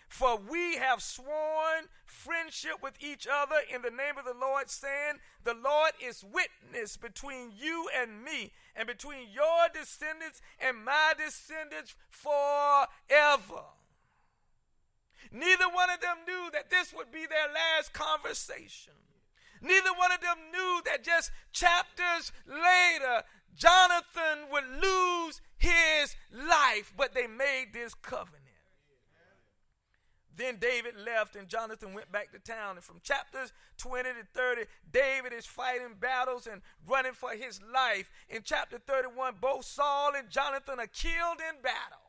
For 0.09 0.39
we 0.39 0.77
have 0.77 1.03
sworn 1.03 1.89
friendship 2.07 2.83
with 2.83 2.95
each 3.01 3.27
other 3.31 3.57
in 3.73 3.83
the 3.83 3.91
name 3.91 4.17
of 4.19 4.25
the 4.25 4.33
Lord, 4.39 4.71
saying, 4.71 5.21
The 5.45 5.53
Lord 5.53 5.93
is 6.03 6.25
witness 6.25 6.97
between 6.97 7.53
you 7.55 7.89
and 7.95 8.25
me, 8.25 8.53
and 8.75 8.87
between 8.87 9.29
your 9.31 9.69
descendants 9.75 10.41
and 10.59 10.85
my 10.85 11.13
descendants 11.19 11.97
forever. 12.09 13.65
Neither 15.31 15.69
one 15.69 15.91
of 15.91 16.01
them 16.01 16.17
knew 16.27 16.51
that 16.53 16.71
this 16.71 16.95
would 16.95 17.13
be 17.13 17.27
their 17.27 17.53
last 17.53 17.93
conversation. 17.93 18.95
Neither 19.61 19.93
one 19.93 20.13
of 20.13 20.21
them 20.21 20.37
knew 20.53 20.81
that 20.85 21.05
just 21.05 21.31
chapters 21.53 22.33
later, 22.47 23.25
Jonathan 23.57 24.51
would 24.53 24.65
lose 24.83 25.41
his 25.57 26.17
life, 26.33 26.93
but 26.97 27.15
they 27.15 27.27
made 27.27 27.69
this 27.73 27.95
covenant. 27.95 28.43
Then 30.37 30.59
David 30.61 30.95
left 30.99 31.35
and 31.35 31.49
Jonathan 31.49 31.95
went 31.95 32.13
back 32.13 32.31
to 32.33 32.39
town. 32.39 32.77
And 32.77 32.85
from 32.85 33.01
chapters 33.03 33.53
20 33.79 34.11
to 34.11 34.27
30, 34.35 34.63
David 34.93 35.33
is 35.33 35.47
fighting 35.47 35.95
battles 35.99 36.47
and 36.47 36.61
running 36.87 37.15
for 37.15 37.31
his 37.31 37.61
life. 37.73 38.11
In 38.29 38.43
chapter 38.45 38.79
31, 38.79 39.37
both 39.41 39.65
Saul 39.65 40.13
and 40.15 40.29
Jonathan 40.29 40.79
are 40.79 40.87
killed 40.87 41.39
in 41.41 41.63
battle. 41.63 42.05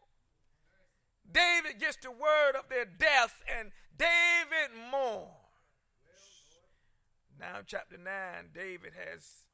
David 1.31 1.79
gets 1.79 1.97
the 1.97 2.11
word 2.11 2.55
of 2.57 2.69
their 2.69 2.85
death 2.85 3.41
and 3.57 3.71
David 3.97 4.75
mourns. 4.91 5.31
Now, 7.39 7.59
chapter 7.65 7.97
9, 7.97 8.11
David 8.53 8.93
has 9.09 9.46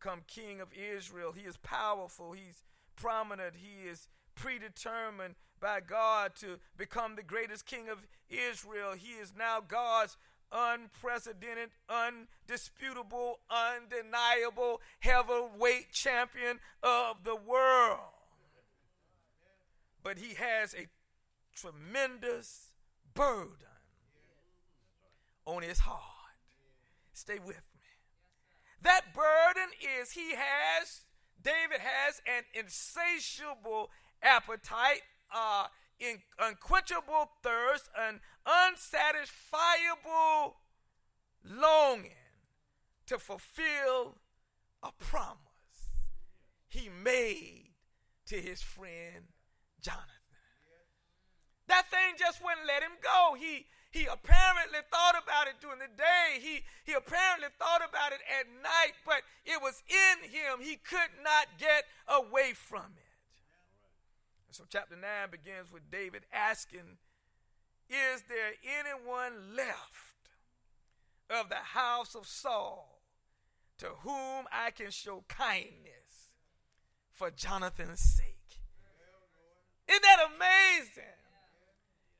become 0.00 0.22
king 0.26 0.60
of 0.60 0.68
Israel. 0.72 1.32
He 1.32 1.42
is 1.46 1.56
powerful, 1.58 2.32
he's 2.32 2.62
prominent, 2.96 3.54
he 3.56 3.88
is 3.88 4.08
predetermined 4.34 5.34
by 5.60 5.80
God 5.80 6.32
to 6.36 6.58
become 6.76 7.16
the 7.16 7.22
greatest 7.22 7.66
king 7.66 7.88
of 7.88 8.06
Israel. 8.28 8.92
He 8.96 9.12
is 9.12 9.32
now 9.36 9.58
God's 9.66 10.16
unprecedented, 10.52 11.70
undisputable, 11.88 13.40
undeniable 13.50 14.80
heavyweight 15.00 15.92
champion 15.92 16.58
of 16.82 17.22
the 17.24 17.36
world. 17.36 18.00
But 20.02 20.18
he 20.18 20.34
has 20.34 20.74
a 20.74 20.86
tremendous 21.54 22.70
burden 23.12 23.68
on 25.44 25.62
his 25.62 25.80
heart. 25.80 26.00
Stay 27.12 27.38
with 27.44 27.60
that 28.82 29.14
burden 29.14 29.70
is 30.00 30.12
he 30.12 30.34
has, 30.34 31.04
David 31.42 31.80
has 31.80 32.22
an 32.26 32.44
insatiable 32.54 33.90
appetite, 34.22 35.02
uh, 35.34 35.66
in, 35.98 36.22
unquenchable 36.38 37.30
thirst, 37.42 37.90
an 37.98 38.20
unsatisfiable 38.46 40.54
longing 41.44 42.12
to 43.06 43.18
fulfill 43.18 44.18
a 44.82 44.90
promise 44.98 45.38
he 46.68 46.88
made 46.88 47.72
to 48.26 48.36
his 48.36 48.62
friend 48.62 49.24
Jonathan. 49.80 50.06
That 51.66 51.90
thing 51.90 52.14
just 52.18 52.42
wouldn't 52.42 52.66
let 52.66 52.82
him 52.82 52.92
go. 53.02 53.34
He 53.38 53.66
he 53.90 54.06
apparently 54.06 54.80
thought 54.90 55.16
about 55.22 55.46
it 55.46 55.60
during 55.60 55.78
the 55.78 55.90
day. 55.96 56.38
He, 56.40 56.62
he 56.84 56.92
apparently 56.92 57.48
thought 57.58 57.82
about 57.86 58.12
it 58.12 58.20
at 58.26 58.46
night, 58.62 58.94
but 59.04 59.22
it 59.44 59.60
was 59.60 59.82
in 59.88 60.30
him. 60.30 60.62
He 60.62 60.76
could 60.76 61.10
not 61.22 61.58
get 61.58 61.84
away 62.06 62.52
from 62.54 62.94
it. 62.96 63.12
And 64.46 64.54
so, 64.54 64.64
chapter 64.68 64.96
9 64.96 65.02
begins 65.30 65.72
with 65.72 65.90
David 65.90 66.22
asking, 66.32 66.98
Is 67.88 68.22
there 68.28 68.54
anyone 68.78 69.56
left 69.56 70.10
of 71.30 71.48
the 71.48 71.62
house 71.74 72.14
of 72.14 72.26
Saul 72.26 73.00
to 73.78 73.86
whom 74.02 74.46
I 74.52 74.72
can 74.72 74.90
show 74.90 75.24
kindness 75.28 76.30
for 77.12 77.30
Jonathan's 77.30 78.00
sake. 78.00 78.26
Isn't 79.88 80.02
that 80.02 80.26
amazing? 80.26 81.19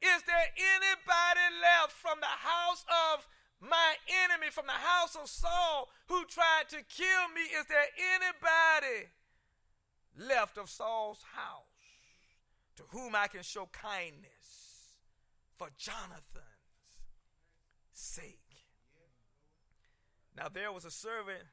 Is 0.03 0.23
there 0.23 0.49
anybody 0.57 1.47
left 1.61 1.93
from 1.93 2.21
the 2.21 2.27
house 2.27 2.85
of 2.89 3.27
my 3.61 3.95
enemy, 4.25 4.51
from 4.51 4.67
the 4.67 4.73
house 4.73 5.15
of 5.15 5.29
Saul, 5.29 5.89
who 6.09 6.25
tried 6.25 6.69
to 6.71 6.77
kill 6.89 7.29
me? 7.35 7.43
Is 7.43 7.67
there 7.67 7.87
anybody 8.17 9.09
left 10.17 10.57
of 10.57 10.71
Saul's 10.71 11.23
house 11.35 11.65
to 12.77 12.83
whom 12.89 13.15
I 13.15 13.27
can 13.27 13.43
show 13.43 13.69
kindness 13.73 14.95
for 15.57 15.69
Jonathan's 15.77 16.45
sake? 17.93 18.39
Now, 20.37 20.49
there 20.49 20.73
was 20.73 20.87
a 20.87 20.91
servant 20.91 21.45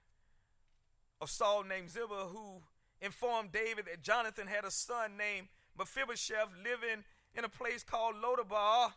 of 1.19 1.29
Saul 1.29 1.63
named 1.63 1.89
Ziba 1.89 2.27
who 2.31 2.61
informed 3.01 3.51
David 3.51 3.85
that 3.85 4.01
Jonathan 4.01 4.47
had 4.47 4.63
a 4.63 4.71
son 4.71 5.17
named 5.17 5.47
Mephibosheth 5.77 6.49
living 6.63 7.03
in 7.37 7.45
a 7.45 7.49
place 7.49 7.83
called 7.83 8.15
Lodabar, 8.15 8.93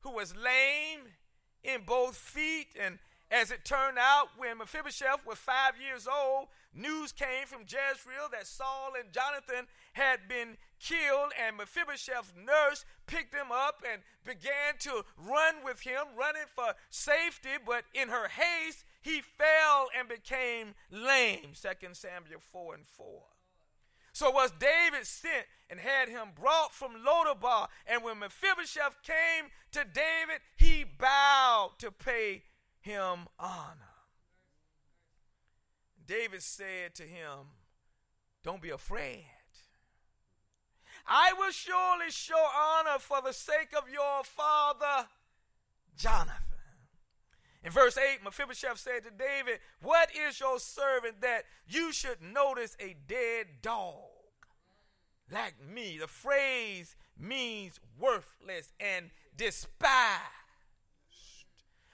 who 0.00 0.10
was 0.10 0.34
lame 0.34 1.06
in 1.62 1.82
both 1.86 2.16
feet. 2.16 2.68
And 2.82 2.98
as 3.30 3.50
it 3.50 3.64
turned 3.64 3.98
out, 3.98 4.28
when 4.38 4.58
Mephibosheth 4.58 5.26
was 5.26 5.38
five 5.38 5.74
years 5.80 6.08
old, 6.08 6.48
news 6.74 7.12
came 7.12 7.46
from 7.46 7.62
Jezreel 7.62 8.28
that 8.32 8.46
Saul 8.46 8.92
and 8.98 9.12
Jonathan 9.12 9.66
had 9.92 10.28
been 10.28 10.56
killed, 10.80 11.32
and 11.46 11.58
Mephibosheth's 11.58 12.32
nurse 12.34 12.86
picked 13.06 13.34
him 13.34 13.52
up 13.52 13.82
and 13.90 14.00
began 14.24 14.78
to 14.80 15.04
run 15.18 15.56
with 15.62 15.80
him, 15.80 16.16
running 16.18 16.48
for 16.54 16.72
safety. 16.88 17.50
But 17.64 17.84
in 17.92 18.08
her 18.08 18.28
haste, 18.28 18.84
he 19.02 19.20
fell 19.20 19.88
and 19.96 20.08
became 20.08 20.74
lame. 20.90 21.52
2 21.54 21.88
Samuel 21.92 22.40
4 22.50 22.74
and 22.74 22.86
4. 22.86 23.22
So 24.12 24.30
was 24.30 24.52
David 24.52 25.06
sent 25.06 25.46
and 25.70 25.80
had 25.80 26.08
him 26.08 26.28
brought 26.38 26.72
from 26.72 26.92
Lodabar. 27.04 27.68
And 27.86 28.04
when 28.04 28.18
Mephibosheth 28.18 29.02
came 29.02 29.50
to 29.72 29.80
David, 29.84 30.40
he 30.56 30.84
bowed 30.84 31.72
to 31.78 31.90
pay 31.90 32.42
him 32.80 33.26
honor. 33.38 33.88
David 36.06 36.42
said 36.42 36.94
to 36.96 37.04
him, 37.04 37.38
Don't 38.44 38.60
be 38.60 38.70
afraid. 38.70 39.24
I 41.06 41.32
will 41.38 41.50
surely 41.50 42.10
show 42.10 42.44
honor 42.54 42.98
for 42.98 43.20
the 43.22 43.32
sake 43.32 43.70
of 43.76 43.88
your 43.88 44.22
father, 44.24 45.08
Jonathan. 45.96 46.51
In 47.64 47.70
verse 47.70 47.96
8, 47.96 48.24
Mephibosheth 48.24 48.78
said 48.78 49.04
to 49.04 49.10
David, 49.10 49.60
What 49.80 50.10
is 50.16 50.40
your 50.40 50.58
servant 50.58 51.20
that 51.20 51.44
you 51.66 51.92
should 51.92 52.20
notice 52.20 52.76
a 52.80 52.96
dead 53.06 53.46
dog 53.62 53.94
like 55.30 55.54
me? 55.64 55.98
The 55.98 56.08
phrase 56.08 56.96
means 57.18 57.78
worthless 57.98 58.72
and 58.80 59.10
despised. 59.36 60.20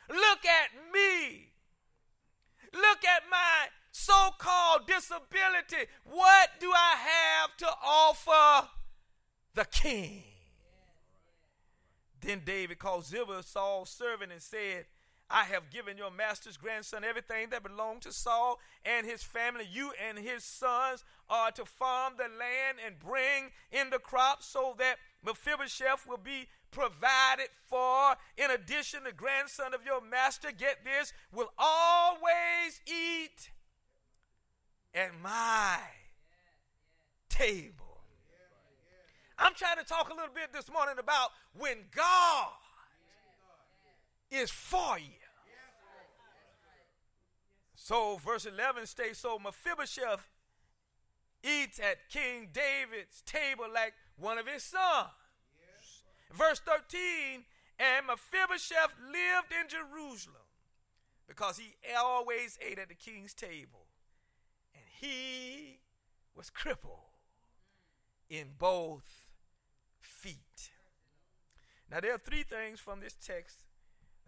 Look 0.09 0.47
at 0.47 0.71
me. 0.93 1.51
Look 2.73 3.05
at 3.05 3.23
my 3.31 3.69
so 3.93 4.31
called 4.39 4.87
disability. 4.87 5.91
What 6.05 6.51
do 6.61 6.73
I 6.73 6.97
have 6.97 7.57
to 7.59 7.69
offer 7.85 8.69
the 9.55 9.67
king? 9.67 10.23
Then 12.21 12.43
David 12.45 12.79
called 12.79 13.05
Ziba, 13.05 13.43
Saul's 13.43 13.91
servant, 13.91 14.33
and 14.33 14.43
said, 14.43 14.87
I 15.31 15.45
have 15.45 15.71
given 15.71 15.99
your 15.99 16.11
master's 16.11 16.57
grandson 16.57 17.05
everything 17.05 17.51
that 17.51 17.63
belonged 17.63 18.03
to 18.03 18.13
Saul 18.13 18.59
and 18.85 19.07
his 19.07 19.23
family. 19.23 19.69
You 19.71 19.93
and 20.09 20.19
his 20.19 20.43
sons 20.43 21.05
are 21.29 21.51
to 21.53 21.67
farm 21.67 22.15
the 22.17 22.25
land 22.25 22.79
and 22.85 22.99
bring 22.99 23.51
in 23.71 23.91
the 23.91 23.99
crops 23.99 24.47
so 24.47 24.75
that 24.79 24.97
Mephibosheth 25.25 26.07
will 26.09 26.17
be 26.17 26.47
provided 26.71 27.49
for. 27.69 28.15
In 28.39 28.51
addition, 28.51 29.05
the 29.05 29.13
grandson 29.13 29.75
of 29.75 29.85
your 29.85 30.01
master, 30.01 30.49
get 30.51 30.85
this, 30.85 31.13
will 31.31 31.53
always 31.59 32.81
eat 32.87 33.51
at 34.95 35.11
my 35.23 35.79
table. 37.29 38.01
I'm 39.39 39.55
trying 39.55 39.77
to 39.77 39.85
talk 39.85 40.09
a 40.09 40.15
little 40.15 40.35
bit 40.35 40.53
this 40.55 40.73
morning 40.73 40.97
about 40.99 41.31
when 41.57 41.77
God 41.95 42.49
is 44.31 44.51
for 44.51 44.99
you. 44.99 45.18
So, 47.89 48.21
verse 48.23 48.45
11 48.45 48.85
states 48.85 49.19
So 49.21 49.39
Mephibosheth 49.39 50.29
eats 51.43 51.81
at 51.81 52.11
King 52.11 52.51
David's 52.53 53.23
table 53.23 53.65
like 53.73 53.95
one 54.19 54.37
of 54.37 54.47
his 54.47 54.63
sons. 54.63 55.09
Verse 56.35 56.61
13 56.61 57.45
And 57.79 58.07
Mephibosheth 58.07 58.93
lived 59.11 59.55
in 59.59 59.71
Jerusalem 59.71 60.37
because 61.27 61.57
he 61.57 61.77
always 61.99 62.59
ate 62.61 62.79
at 62.79 62.91
the 62.91 62.95
king's 62.95 63.33
table. 63.33 63.87
And 64.75 64.85
he 65.01 65.79
was 66.37 66.51
crippled 66.51 67.17
in 68.29 68.49
both 68.59 69.31
feet. 70.03 70.73
Now, 71.91 72.01
there 72.01 72.13
are 72.13 72.19
three 72.19 72.43
things 72.43 72.81
from 72.81 73.01
this 73.01 73.15
text 73.15 73.65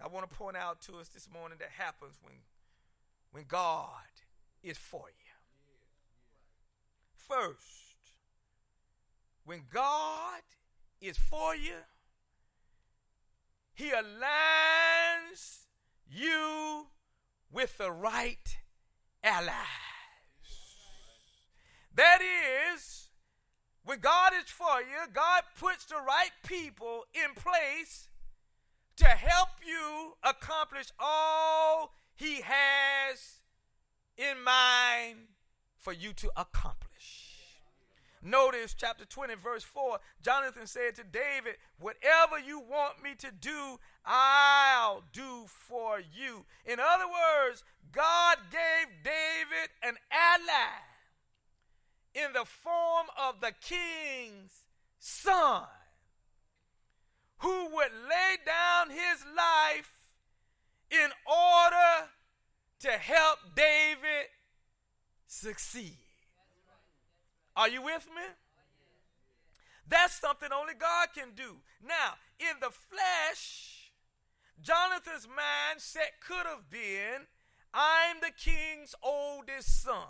I 0.03 0.09
want 0.09 0.31
to 0.31 0.35
point 0.35 0.57
out 0.57 0.81
to 0.83 0.96
us 0.96 1.09
this 1.09 1.29
morning 1.31 1.59
that 1.61 1.68
happens 1.77 2.16
when, 2.23 2.37
when 3.33 3.45
God 3.47 3.90
is 4.62 4.79
for 4.79 5.07
you. 5.09 5.33
First, 7.14 8.14
when 9.45 9.62
God 9.73 10.43
is 11.01 11.16
for 11.16 11.55
you, 11.55 11.85
He 13.73 13.90
aligns 13.90 15.66
you 16.09 16.87
with 17.53 17.79
the 17.79 17.90
right 17.90 18.59
allies. 19.23 19.55
That 21.95 22.21
is, 22.23 23.09
when 23.85 24.01
God 24.01 24.33
is 24.43 24.51
for 24.51 24.81
you, 24.81 25.09
God 25.12 25.43
puts 25.59 25.85
the 25.85 25.97
right 25.97 26.31
people 26.47 27.05
in 27.14 27.35
place 27.35 28.09
to 28.97 29.07
help 29.07 29.49
you 29.66 30.12
accomplish 30.23 30.93
all 30.99 31.93
he 32.20 32.42
has 32.42 33.40
in 34.18 34.44
mind 34.44 35.16
for 35.78 35.94
you 35.94 36.12
to 36.12 36.30
accomplish. 36.37 37.56
Notice 38.22 38.74
chapter 38.76 39.06
20, 39.06 39.37
verse 39.37 39.62
4. 39.62 39.98
Jonathan 40.20 40.66
said 40.66 40.94
to 40.96 41.02
David, 41.02 41.56
Whatever 41.78 42.38
you 42.38 42.61
want 42.61 43.02
me 43.02 43.14
to 43.16 43.30
do, 43.40 43.78
I'll 44.04 45.02
do 45.14 45.46
for 45.46 45.98
you. 45.98 46.44
In 46.66 46.78
other 46.78 47.06
words, 47.06 47.64
God 47.90 48.37
gave 48.52 49.02
David 49.02 49.70
an 49.83 49.96
ally 50.12 50.76
in 52.14 52.35
the 52.35 52.44
form 52.44 53.06
of 53.18 53.40
the 53.40 53.52
king's 53.62 54.64
son 54.98 55.62
who 57.38 57.74
would 57.74 57.92
lay 58.11 58.37
down 58.44 58.90
his 58.90 59.24
life 59.35 59.94
in 60.90 61.11
order 61.26 62.09
to 62.81 62.90
help 62.90 63.38
David 63.55 64.26
succeed. 65.26 65.98
Are 67.57 67.68
you 67.68 67.83
with 67.83 68.07
me? 68.14 68.22
That's 69.88 70.20
something 70.20 70.48
only 70.53 70.74
God 70.74 71.09
can 71.14 71.31
do. 71.35 71.57
Now, 71.87 72.14
in 72.38 72.57
the 72.61 72.70
flesh, 72.70 73.92
Jonathan's 74.62 75.26
mindset 75.26 76.20
could 76.26 76.46
have 76.46 76.70
been 76.70 77.26
I'm 77.72 78.16
the 78.20 78.33
king's 78.37 78.94
oldest 79.03 79.83
son. 79.83 80.09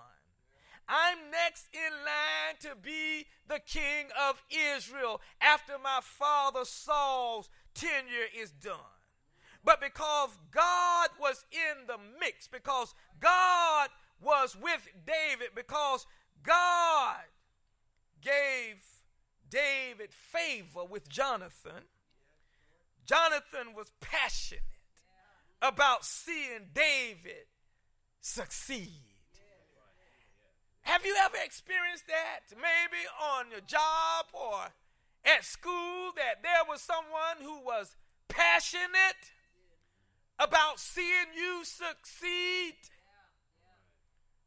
I'm 0.88 1.30
next 1.30 1.68
in 1.72 1.92
line 2.04 2.56
to 2.60 2.74
be 2.80 3.26
the 3.46 3.60
king 3.60 4.06
of 4.28 4.42
Israel 4.50 5.20
after 5.40 5.74
my 5.78 6.00
father 6.02 6.64
Saul's 6.64 7.48
tenure 7.74 8.28
is 8.36 8.50
done. 8.50 8.89
But 9.64 9.80
because 9.80 10.30
God 10.50 11.08
was 11.20 11.44
in 11.52 11.86
the 11.86 11.98
mix, 12.18 12.48
because 12.48 12.94
God 13.20 13.90
was 14.20 14.56
with 14.56 14.88
David, 15.06 15.50
because 15.54 16.06
God 16.42 17.16
gave 18.22 18.82
David 19.48 20.12
favor 20.12 20.84
with 20.84 21.08
Jonathan, 21.08 21.84
Jonathan 23.04 23.74
was 23.76 23.92
passionate 24.00 24.62
about 25.60 26.04
seeing 26.04 26.68
David 26.72 27.46
succeed. 28.20 29.10
Have 30.82 31.04
you 31.04 31.14
ever 31.24 31.36
experienced 31.44 32.06
that? 32.08 32.40
Maybe 32.56 33.04
on 33.20 33.50
your 33.50 33.60
job 33.60 34.26
or 34.32 34.72
at 35.24 35.44
school, 35.44 36.12
that 36.16 36.42
there 36.42 36.64
was 36.68 36.80
someone 36.80 37.42
who 37.42 37.62
was 37.64 37.96
passionate 38.28 39.32
about 40.40 40.80
seeing 40.80 41.34
you 41.36 41.62
succeed. 41.64 42.74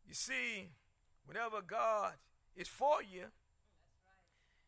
You 0.07 0.13
see, 0.13 0.69
whenever 1.25 1.61
God 1.61 2.13
is 2.55 2.67
for 2.67 3.01
you, 3.03 3.25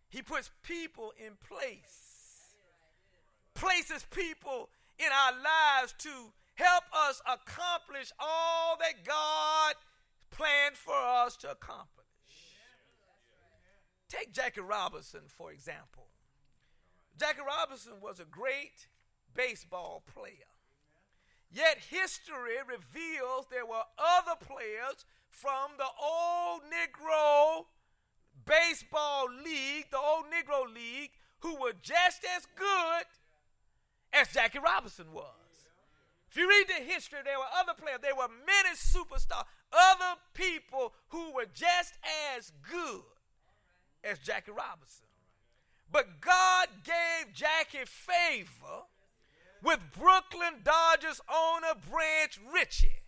He 0.07 0.21
puts 0.21 0.51
people 0.63 1.13
in 1.17 1.33
place, 1.49 2.53
places 3.55 4.05
people 4.11 4.69
in 4.99 5.07
our 5.07 5.31
lives 5.33 5.95
to 5.99 6.09
help 6.53 6.83
us 7.09 7.21
accomplish 7.25 8.11
all 8.19 8.77
that 8.77 9.03
God 9.03 9.73
planned 10.29 10.77
for 10.77 10.95
us 10.95 11.35
to 11.38 11.51
accomplish. 11.51 12.05
Take 14.07 14.31
Jackie 14.31 14.61
Robinson, 14.61 15.21
for 15.27 15.51
example. 15.51 16.07
Jackie 17.19 17.41
Robinson 17.45 17.93
was 18.01 18.19
a 18.19 18.25
great 18.25 18.88
baseball 19.33 20.03
player. 20.13 20.55
Yet 21.56 21.78
history 21.89 22.58
reveals 22.68 23.46
there 23.50 23.65
were 23.65 23.84
other 23.98 24.36
players 24.36 25.06
from 25.30 25.72
the 25.78 25.88
old 26.04 26.63
Negro 26.68 27.63
baseball 28.46 29.28
league, 29.41 29.86
the 29.89 29.98
old 29.98 30.26
Negro 30.26 30.65
league, 30.68 31.12
who 31.39 31.56
were 31.56 31.72
just 31.82 32.26
as 32.36 32.46
good 32.58 33.06
as 34.12 34.34
Jackie 34.34 34.60
Robinson 34.60 35.13
was. 35.13 35.32
If 36.30 36.36
you 36.36 36.50
read 36.50 36.68
the 36.68 36.84
history, 36.84 37.20
there 37.24 37.39
were 37.39 37.46
other 37.58 37.74
players, 37.74 38.00
there 38.02 38.18
were 38.18 38.28
many 38.46 38.76
superstars, 38.76 39.46
other 39.72 40.20
people 40.34 40.94
who 41.08 41.32
were 41.34 41.48
just 41.54 41.94
as 42.36 42.52
good 42.70 43.02
as 44.04 44.20
Jackie 44.20 44.52
Robinson. 44.52 45.08
But 45.89 46.20
God 46.20 46.68
gave 46.84 47.34
Jackie 47.34 47.86
favor 47.86 48.84
with 49.65 49.80
Brooklyn 49.99 50.62
Dodgers 50.63 51.19
owner 51.28 51.73
Branch 51.89 52.39
Rickey 52.54 53.01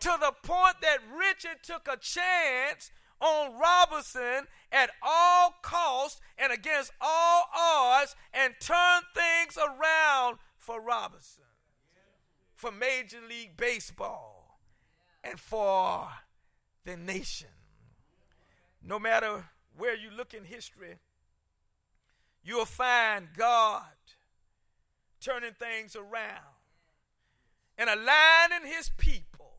to 0.00 0.10
the 0.20 0.32
point 0.42 0.76
that 0.82 0.98
Rickey 1.16 1.56
took 1.62 1.86
a 1.86 1.96
chance 1.96 2.90
on 3.20 3.56
Robinson 3.58 4.48
at 4.72 4.90
all 5.00 5.54
costs 5.62 6.20
and 6.36 6.52
against 6.52 6.90
all 7.00 7.44
odds 7.56 8.16
and 8.34 8.52
turned 8.58 9.04
things 9.14 9.56
around 9.56 10.38
for 10.58 10.80
Robinson, 10.80 11.44
for 12.56 12.72
Major 12.72 13.20
League 13.28 13.56
Baseball, 13.56 14.58
and 15.22 15.38
for 15.38 16.08
the 16.84 16.96
nation. 16.96 17.48
No 18.82 18.98
matter 18.98 19.44
where 19.78 19.94
you 19.94 20.10
look 20.10 20.34
in 20.34 20.44
history, 20.44 20.96
you'll 22.42 22.66
find 22.66 23.28
God 23.36 23.84
turning 25.24 25.54
things 25.54 25.96
around 25.96 26.54
and 27.78 27.88
aligning 27.88 28.66
his 28.70 28.90
people 28.98 29.54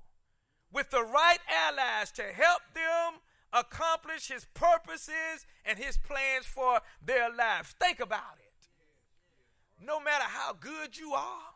with 0.72 0.92
the 0.92 1.04
right 1.04 1.40
allies 1.50 2.12
to 2.12 2.24
help 2.24 2.62
them 2.74 3.22
accomplish 3.52 4.28
his 4.28 4.46
purposes 4.54 5.46
and 5.66 5.80
his 5.80 5.98
plans 5.98 6.46
for 6.46 6.82
their 7.04 7.34
lives. 7.34 7.74
Think 7.80 8.00
about 8.00 8.38
it. 8.40 8.68
No 9.84 10.00
matter 10.00 10.26
how 10.26 10.54
good 10.54 10.98
you 10.98 11.14
are, 11.14 11.56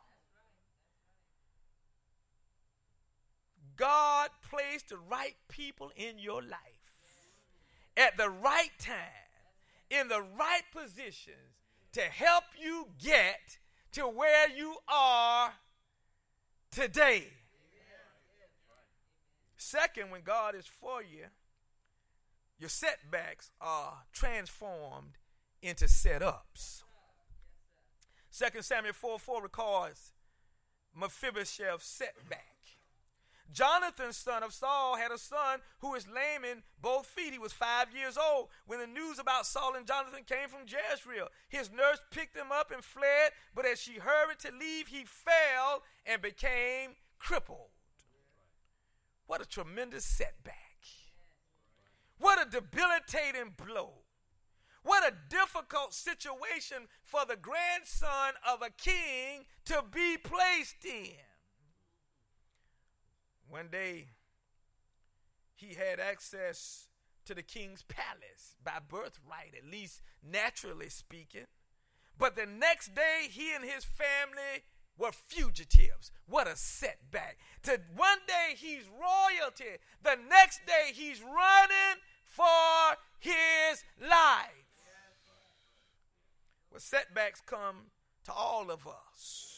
God 3.75 4.29
placed 4.49 4.89
the 4.89 4.97
right 4.97 5.35
people 5.47 5.91
in 5.95 6.19
your 6.19 6.41
life 6.41 6.59
at 7.95 8.17
the 8.17 8.29
right 8.29 8.71
time, 8.77 8.95
in 9.89 10.07
the 10.07 10.21
right 10.21 10.63
positions 10.73 11.59
to 11.93 12.01
help 12.01 12.43
you 12.61 12.87
get 13.01 13.57
to 13.93 14.03
where 14.03 14.49
you 14.49 14.75
are 14.87 15.53
today. 16.71 17.25
Second, 19.57 20.11
when 20.11 20.21
God 20.21 20.55
is 20.55 20.65
for 20.65 21.01
you, 21.01 21.25
your 22.59 22.69
setbacks 22.69 23.51
are 23.61 24.03
transformed 24.13 25.17
into 25.61 25.85
setups. 25.85 26.83
Second 28.29 28.63
Samuel 28.63 28.93
4 28.93 29.19
4 29.19 29.43
records 29.43 30.13
Mephibosheth's 30.97 31.85
setback. 31.85 32.58
Jonathan, 33.51 34.13
son 34.13 34.43
of 34.43 34.53
Saul, 34.53 34.97
had 34.97 35.11
a 35.11 35.17
son 35.17 35.59
who 35.79 35.91
was 35.91 36.07
lame 36.07 36.43
in 36.43 36.63
both 36.81 37.05
feet. 37.05 37.33
He 37.33 37.39
was 37.39 37.53
five 37.53 37.87
years 37.95 38.17
old 38.17 38.49
when 38.67 38.79
the 38.79 38.87
news 38.87 39.19
about 39.19 39.45
Saul 39.45 39.75
and 39.75 39.87
Jonathan 39.87 40.23
came 40.25 40.47
from 40.47 40.67
Jezreel. 40.67 41.27
His 41.47 41.71
nurse 41.71 41.99
picked 42.11 42.35
him 42.35 42.51
up 42.51 42.71
and 42.71 42.83
fled, 42.83 43.31
but 43.55 43.65
as 43.65 43.79
she 43.79 43.93
hurried 43.93 44.39
to 44.39 44.51
leave, 44.51 44.87
he 44.87 45.03
fell 45.05 45.83
and 46.05 46.21
became 46.21 46.91
crippled. 47.17 47.69
What 49.27 49.41
a 49.41 49.45
tremendous 49.45 50.05
setback. 50.05 50.55
What 52.19 52.41
a 52.41 52.49
debilitating 52.49 53.53
blow. 53.55 53.93
What 54.83 55.07
a 55.07 55.13
difficult 55.29 55.93
situation 55.93 56.87
for 57.03 57.21
the 57.27 57.35
grandson 57.35 58.33
of 58.47 58.61
a 58.61 58.69
king 58.69 59.45
to 59.65 59.83
be 59.91 60.17
placed 60.17 60.83
in. 60.83 61.28
One 63.49 63.67
day, 63.71 64.09
he 65.55 65.73
had 65.73 65.99
access 65.99 66.87
to 67.25 67.33
the 67.33 67.41
king's 67.41 67.81
palace 67.83 68.55
by 68.63 68.79
birthright, 68.87 69.55
at 69.57 69.69
least 69.69 70.01
naturally 70.23 70.89
speaking. 70.89 71.47
But 72.17 72.35
the 72.35 72.45
next 72.45 72.93
day, 72.93 73.27
he 73.29 73.53
and 73.53 73.63
his 73.63 73.83
family 73.83 74.63
were 74.97 75.11
fugitives. 75.11 76.11
What 76.27 76.47
a 76.47 76.55
setback. 76.55 77.37
To 77.63 77.79
one 77.95 78.19
day 78.27 78.55
he's 78.55 78.83
royalty, 78.87 79.79
the 80.03 80.17
next 80.29 80.65
day 80.67 80.91
he's 80.93 81.21
running 81.21 82.01
for 82.25 82.97
his 83.19 83.83
life. 83.99 84.65
Well, 86.69 86.79
setbacks 86.79 87.41
come 87.45 87.87
to 88.25 88.31
all 88.31 88.69
of 88.69 88.85
us 88.85 89.48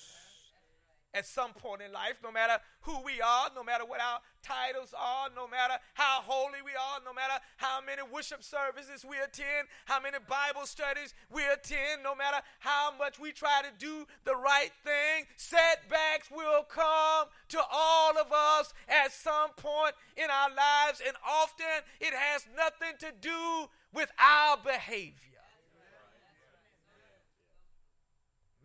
at 1.14 1.26
some 1.26 1.52
point 1.52 1.82
in 1.82 1.92
life, 1.92 2.16
no 2.24 2.32
matter 2.32 2.58
who 2.82 3.02
we 3.04 3.22
are, 3.22 3.50
no 3.56 3.64
matter 3.64 3.86
what 3.86 4.00
our 4.00 4.20
titles 4.42 4.94
are, 4.98 5.30
no 5.36 5.48
matter 5.48 5.76
how 5.94 6.22
holy 6.24 6.62
we 6.64 6.72
are, 6.72 7.00
no 7.06 7.14
matter 7.14 7.34
how 7.58 7.80
many 7.82 8.02
worship 8.02 8.44
services 8.44 9.06
we 9.08 9.18
attend, 9.18 9.68
how 9.86 10.00
many 10.00 10.18
Bible 10.28 10.66
studies 10.66 11.14
we 11.30 11.44
attend, 11.46 12.04
no 12.04 12.16
matter 12.16 12.38
how 12.60 12.94
much 12.98 13.20
we 13.20 13.32
try 13.32 13.62
to 13.62 13.72
do 13.78 14.06
the 14.24 14.36
right 14.36 14.72
thing, 14.84 15.26
setbacks 15.36 16.32
will 16.32 16.64
come 16.64 17.28
to 17.50 17.60
all 17.72 18.18
of 18.18 18.32
us 18.32 18.74
at 18.88 19.12
some 19.12 19.52
point 19.58 19.94
in 20.16 20.30
our 20.32 20.50
lives, 20.50 21.02
and 21.06 21.16
often 21.28 21.84
it 22.00 22.14
has 22.14 22.46
nothing 22.56 22.96
to 23.00 23.12
do 23.20 23.68
with 23.94 24.10
our 24.18 24.58
behavior. 24.58 25.16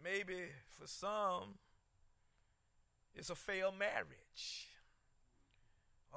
Maybe 0.02 0.46
for 0.78 0.86
some, 0.86 1.58
it's 3.16 3.30
a 3.30 3.34
failed 3.34 3.78
marriage, 3.78 4.68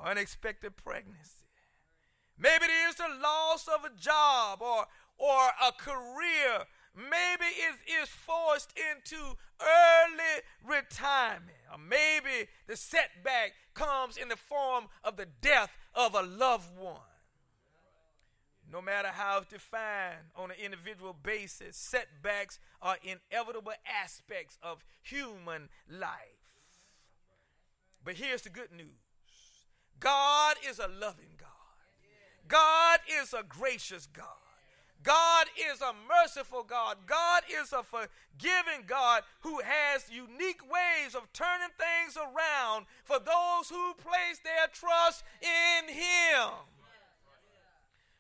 unexpected 0.03 0.75
pregnancy. 0.75 1.45
Maybe 2.38 2.65
it 2.65 2.89
is 2.89 2.95
the 2.95 3.07
loss 3.21 3.67
of 3.67 3.85
a 3.85 3.99
job 3.99 4.62
or, 4.62 4.85
or 5.17 5.47
a 5.62 5.71
career. 5.77 6.65
Maybe 6.95 7.45
it 7.45 8.01
is 8.01 8.09
forced 8.09 8.73
into 8.77 9.38
early 9.62 10.41
retirement. 10.65 11.57
Or 11.71 11.77
maybe 11.77 12.49
the 12.67 12.77
setback 12.77 13.51
comes 13.73 14.17
in 14.17 14.29
the 14.29 14.38
form 14.38 14.85
of 15.03 15.17
the 15.17 15.27
death 15.41 15.71
of 15.93 16.15
a 16.15 16.21
loved 16.21 16.77
one. 16.77 17.01
No 18.71 18.81
matter 18.81 19.09
how 19.09 19.41
defined 19.49 20.31
on 20.35 20.51
an 20.51 20.57
individual 20.63 21.15
basis, 21.23 21.75
setbacks 21.75 22.59
are 22.81 22.97
inevitable 23.03 23.73
aspects 24.03 24.57
of 24.62 24.83
human 25.01 25.69
life. 25.89 26.38
But 28.03 28.15
here's 28.15 28.41
the 28.41 28.49
good 28.49 28.71
news 28.71 28.88
God 29.99 30.55
is 30.67 30.79
a 30.79 30.88
loving 30.88 31.35
God, 31.38 31.49
God 32.47 32.99
is 33.21 33.33
a 33.33 33.43
gracious 33.43 34.07
God. 34.07 34.25
God 35.01 35.47
is 35.71 35.81
a 35.81 35.93
merciful 36.09 36.63
God. 36.63 36.97
God 37.07 37.43
is 37.49 37.71
a 37.71 37.83
forgiving 37.83 38.83
God 38.85 39.23
who 39.41 39.62
has 39.63 40.12
unique 40.12 40.62
ways 40.69 41.15
of 41.15 41.31
turning 41.31 41.69
things 41.77 42.17
around 42.17 42.85
for 43.05 43.17
those 43.17 43.69
who 43.69 43.93
place 43.93 44.39
their 44.43 44.67
trust 44.73 45.23
in 45.41 45.93
Him. 45.93 46.49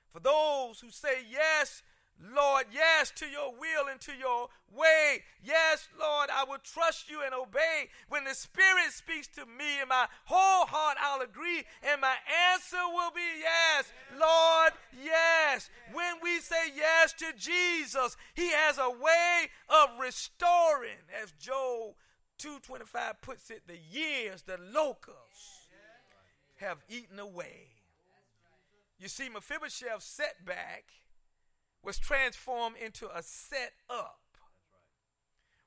For 0.07 0.19
those 0.19 0.79
who 0.79 0.89
say 0.89 1.25
yes 1.29 1.83
Lord, 2.19 2.65
yes 2.71 3.11
to 3.15 3.25
your 3.25 3.51
will 3.51 3.87
and 3.89 3.99
to 4.01 4.11
your 4.11 4.49
way. 4.75 5.23
Yes, 5.43 5.87
Lord, 5.97 6.29
I 6.29 6.43
will 6.43 6.57
trust 6.63 7.09
you 7.09 7.21
and 7.23 7.33
obey. 7.33 7.89
When 8.09 8.25
the 8.25 8.33
Spirit 8.33 8.91
speaks 8.91 9.27
to 9.35 9.45
me 9.45 9.81
in 9.81 9.87
my 9.87 10.05
whole 10.25 10.65
heart, 10.65 10.97
I'll 11.01 11.21
agree, 11.21 11.63
and 11.81 12.01
my 12.01 12.15
answer 12.51 12.83
will 12.93 13.11
be 13.11 13.21
yes. 13.41 13.91
Lord, 14.19 14.73
yes. 15.01 15.69
When 15.93 16.15
we 16.21 16.39
say 16.39 16.73
yes 16.75 17.13
to 17.13 17.27
Jesus, 17.37 18.17
He 18.33 18.51
has 18.51 18.77
a 18.77 18.89
way 18.89 19.47
of 19.69 19.99
restoring, 19.99 20.99
as 21.23 21.31
Joel 21.39 21.95
225 22.37 23.21
puts 23.21 23.49
it, 23.49 23.63
the 23.67 23.77
years, 23.91 24.41
the 24.41 24.57
locusts 24.73 25.67
have 26.57 26.83
eaten 26.89 27.19
away. 27.19 27.67
You 28.99 29.07
see, 29.07 29.29
Mephibosheth's 29.29 30.03
setback 30.03 30.83
was 31.83 31.97
transformed 31.97 32.75
into 32.83 33.07
a 33.15 33.21
set 33.23 33.73
up, 33.89 34.19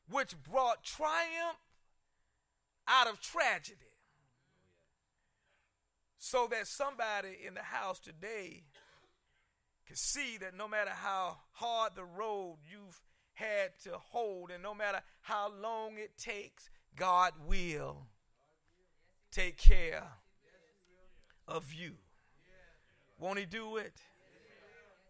which 0.09 0.35
brought 0.43 0.85
triumph 0.85 1.59
out 2.87 3.07
of 3.07 3.21
tragedy. 3.21 3.79
So 6.19 6.47
that 6.51 6.67
somebody 6.67 7.37
in 7.47 7.55
the 7.55 7.63
house 7.63 7.99
today 7.99 8.63
can 9.87 9.97
see 9.97 10.39
that 10.39 10.57
no 10.57 10.69
matter 10.69 10.91
how 10.91 11.39
hard 11.53 11.95
the 11.97 12.05
road 12.05 12.59
you've 12.71 13.03
had 13.35 13.71
to 13.85 13.99
hold, 13.99 14.51
and 14.51 14.63
no 14.63 14.75
matter 14.75 15.01
how 15.23 15.51
long 15.61 15.97
it 15.97 16.17
takes, 16.17 16.71
God 16.97 17.33
will 17.47 18.07
take 19.31 19.57
care 19.57 20.05
of 21.49 21.73
you. 21.73 21.93
Won't 23.19 23.39
He 23.39 23.47
do 23.47 23.77
it? 23.79 23.97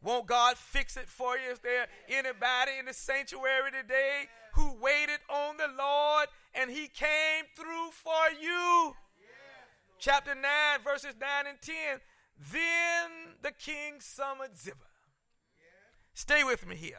Won't 0.02 0.26
God 0.26 0.56
fix 0.56 0.96
it 0.96 1.08
for 1.08 1.36
you? 1.36 1.52
Is 1.52 1.60
there 1.60 1.86
anybody 2.08 2.72
in 2.78 2.86
the 2.86 2.92
sanctuary 2.92 3.70
today 3.70 4.26
who 4.54 4.74
waited 4.80 5.20
on 5.30 5.56
the 5.56 5.68
Lord 5.78 6.26
and 6.54 6.70
He 6.70 6.88
came 6.88 7.44
through 7.56 7.90
for 7.92 8.30
you? 8.40 8.94
Chapter 9.98 10.34
9, 10.34 10.42
verses 10.82 11.14
9 11.20 11.28
and 11.48 11.62
10. 11.62 11.74
Then 12.52 13.10
the 13.42 13.52
king 13.52 14.00
summoned 14.00 14.58
Ziba. 14.58 14.76
Stay 16.14 16.42
with 16.42 16.66
me 16.66 16.74
here. 16.74 16.96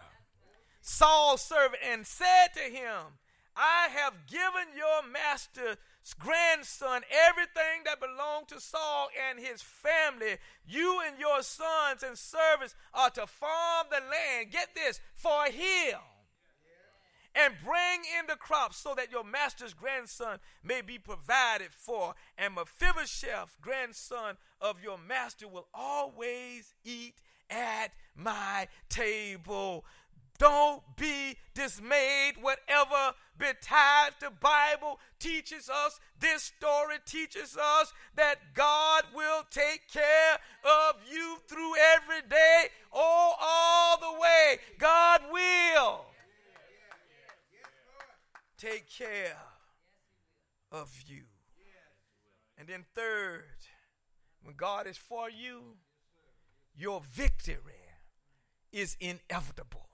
Saul's 0.81 1.41
servant 1.41 1.81
and 1.85 2.07
said 2.07 2.47
to 2.55 2.61
him, 2.61 3.19
I 3.55 3.89
have 3.91 4.25
given 4.27 4.75
your 4.75 5.11
master's 5.11 5.77
grandson 6.19 7.01
everything 7.29 7.83
that 7.85 7.99
belonged 7.99 8.47
to 8.49 8.59
Saul 8.59 9.09
and 9.29 9.39
his 9.39 9.61
family. 9.61 10.37
You 10.67 11.01
and 11.05 11.19
your 11.19 11.41
sons 11.43 12.03
and 12.03 12.17
servants 12.17 12.75
are 12.93 13.09
to 13.11 13.27
farm 13.27 13.87
the 13.89 13.97
land. 13.97 14.51
Get 14.51 14.69
this, 14.75 14.99
for 15.15 15.45
him. 15.45 15.99
And 17.35 17.55
bring 17.63 18.01
in 18.19 18.27
the 18.27 18.35
crops 18.35 18.77
so 18.77 18.93
that 18.95 19.11
your 19.11 19.23
master's 19.23 19.73
grandson 19.73 20.37
may 20.63 20.81
be 20.81 20.99
provided 20.99 21.69
for. 21.71 22.13
And 22.37 22.53
Mephibosheth, 22.53 23.57
grandson 23.59 24.37
of 24.61 24.83
your 24.83 24.99
master, 24.99 25.47
will 25.47 25.67
always 25.73 26.75
eat 26.83 27.15
at 27.49 27.91
my 28.15 28.67
table. 28.89 29.83
Don't 30.37 30.81
be 30.97 31.37
dismayed. 31.53 32.35
Whatever 32.41 33.13
betides 33.37 34.15
the 34.19 34.31
Bible 34.41 34.99
teaches 35.19 35.69
us, 35.69 35.99
this 36.19 36.43
story 36.43 36.97
teaches 37.05 37.57
us 37.57 37.93
that 38.15 38.53
God 38.53 39.03
will 39.15 39.43
take 39.49 39.87
care 39.91 40.37
of 40.63 40.95
you 41.11 41.37
through 41.47 41.73
every 41.95 42.27
day, 42.29 42.65
oh, 42.91 43.33
all 43.39 43.99
the 43.99 44.19
way. 44.19 44.57
God 44.79 45.21
will 45.31 46.05
take 48.57 48.89
care 48.89 49.37
of 50.71 50.89
you. 51.07 51.23
And 52.57 52.67
then, 52.67 52.85
third, 52.95 53.43
when 54.43 54.55
God 54.55 54.87
is 54.87 54.97
for 54.97 55.29
you, 55.29 55.75
your 56.75 57.01
victory 57.11 57.73
is 58.71 58.95
inevitable. 58.99 59.87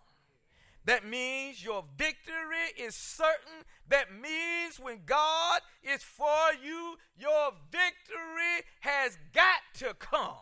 That 0.90 1.06
means 1.06 1.64
your 1.64 1.84
victory 2.00 2.74
is 2.76 2.96
certain. 2.96 3.62
That 3.90 4.08
means 4.12 4.80
when 4.80 5.02
God 5.06 5.62
is 5.84 6.02
for 6.02 6.26
you, 6.66 6.96
your 7.16 7.52
victory 7.72 8.66
has 8.80 9.16
got 9.32 9.62
to 9.76 9.94
come. 9.94 10.34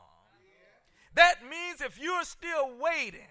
That 1.15 1.39
means 1.49 1.81
if 1.81 1.99
you're 2.01 2.23
still 2.23 2.69
waiting, 2.79 3.27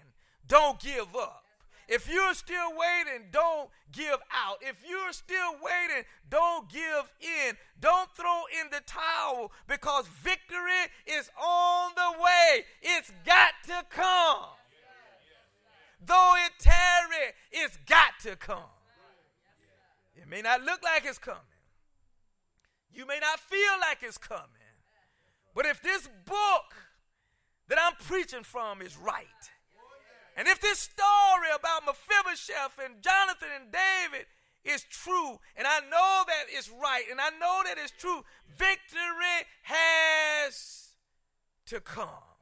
don't 0.47 0.79
give 0.79 1.15
up. 1.15 1.43
If 1.87 2.07
you're 2.07 2.35
still 2.35 2.69
waiting, 2.77 3.29
don't 3.31 3.71
give 3.91 4.19
out. 4.31 4.57
If 4.61 4.75
you're 4.87 5.11
still 5.11 5.53
waiting, 5.53 6.03
don't 6.29 6.69
give 6.69 7.11
in. 7.19 7.57
Don't 7.79 8.11
throw 8.15 8.43
in 8.61 8.69
the 8.69 8.81
towel 8.85 9.51
because 9.67 10.05
victory 10.21 10.85
is 11.07 11.31
on 11.35 11.93
the 11.95 12.21
way. 12.21 12.65
It's 12.83 13.11
got 13.25 13.53
to 13.65 13.83
come. 13.89 14.49
Though 15.99 16.33
it 16.45 16.51
tarry, 16.59 17.33
it's 17.51 17.77
got 17.87 18.19
to 18.21 18.35
come. 18.35 18.63
It 20.15 20.27
may 20.27 20.41
not 20.41 20.63
look 20.63 20.83
like 20.83 21.05
it's 21.05 21.17
coming. 21.17 21.41
You 22.91 23.05
may 23.05 23.19
not 23.19 23.39
feel 23.39 23.79
like 23.79 23.99
it's 24.01 24.17
coming. 24.17 24.43
But 25.53 25.65
if 25.65 25.81
this 25.81 26.07
book 26.25 26.75
that 27.67 27.77
I'm 27.81 27.93
preaching 28.05 28.43
from 28.43 28.81
is 28.81 28.97
right, 28.97 29.25
and 30.35 30.47
if 30.47 30.61
this 30.61 30.79
story 30.79 31.49
about 31.55 31.85
Mephibosheth 31.85 32.77
and 32.83 33.01
Jonathan 33.01 33.49
and 33.59 33.71
David 33.71 34.27
is 34.63 34.83
true, 34.83 35.39
and 35.55 35.65
I 35.65 35.79
know 35.89 36.23
that 36.27 36.45
it's 36.49 36.69
right, 36.69 37.03
and 37.09 37.19
I 37.19 37.29
know 37.39 37.61
that 37.65 37.77
it's 37.81 37.91
true, 37.91 38.23
victory 38.57 39.47
has 39.63 40.89
to 41.67 41.79
come. 41.79 42.36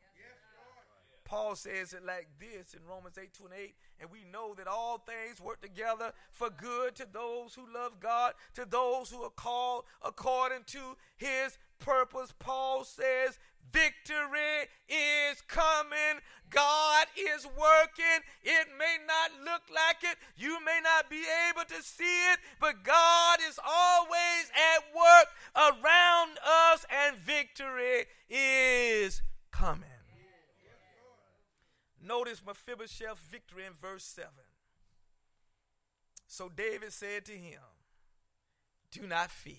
Paul 1.26 1.56
says 1.56 1.94
it 1.94 2.06
like 2.06 2.28
this 2.40 2.76
in 2.76 2.80
Romans 2.88 3.18
8 3.18 3.34
28, 3.34 3.74
and 4.00 4.12
we 4.12 4.20
know 4.32 4.54
that 4.54 4.68
all 4.68 5.00
things 5.00 5.42
work 5.42 5.60
together 5.60 6.14
for 6.32 6.50
good 6.52 6.96
to 6.96 7.08
those 7.12 7.56
who 7.56 7.64
love 7.74 8.00
God, 8.00 8.34
to 8.54 8.66
those 8.66 9.10
who 9.10 9.24
are 9.24 9.32
called 9.32 9.86
according 10.04 10.64
to 10.68 10.96
his 11.18 11.58
purpose. 11.80 12.32
Paul 12.38 12.84
says, 12.84 13.40
Victory 13.74 14.70
is 14.88 15.42
coming. 15.48 16.22
God 16.50 17.08
is 17.18 17.46
working. 17.46 18.22
It 18.44 18.68
may 18.78 18.98
not 19.08 19.32
look 19.44 19.64
like 19.74 20.04
it. 20.04 20.18
You 20.38 20.64
may 20.64 20.80
not 20.84 21.10
be 21.10 21.24
able 21.50 21.66
to 21.66 21.82
see 21.82 22.32
it, 22.32 22.40
but 22.62 22.84
God 22.84 23.40
is 23.50 23.60
always 23.66 24.52
at 24.54 24.96
work 24.96 25.28
around 25.56 26.38
us, 26.46 26.86
and 26.90 27.18
victory 27.18 28.06
is 28.30 29.22
coming. 29.52 29.95
Notice 32.06 32.42
Mephibosheth's 32.46 33.20
victory 33.32 33.64
in 33.66 33.74
verse 33.74 34.04
7. 34.04 34.30
So 36.28 36.50
David 36.50 36.94
said 36.94 37.26
to 37.26 37.32
him, 37.32 37.62
Do 38.92 39.08
not 39.08 39.32
fear, 39.32 39.56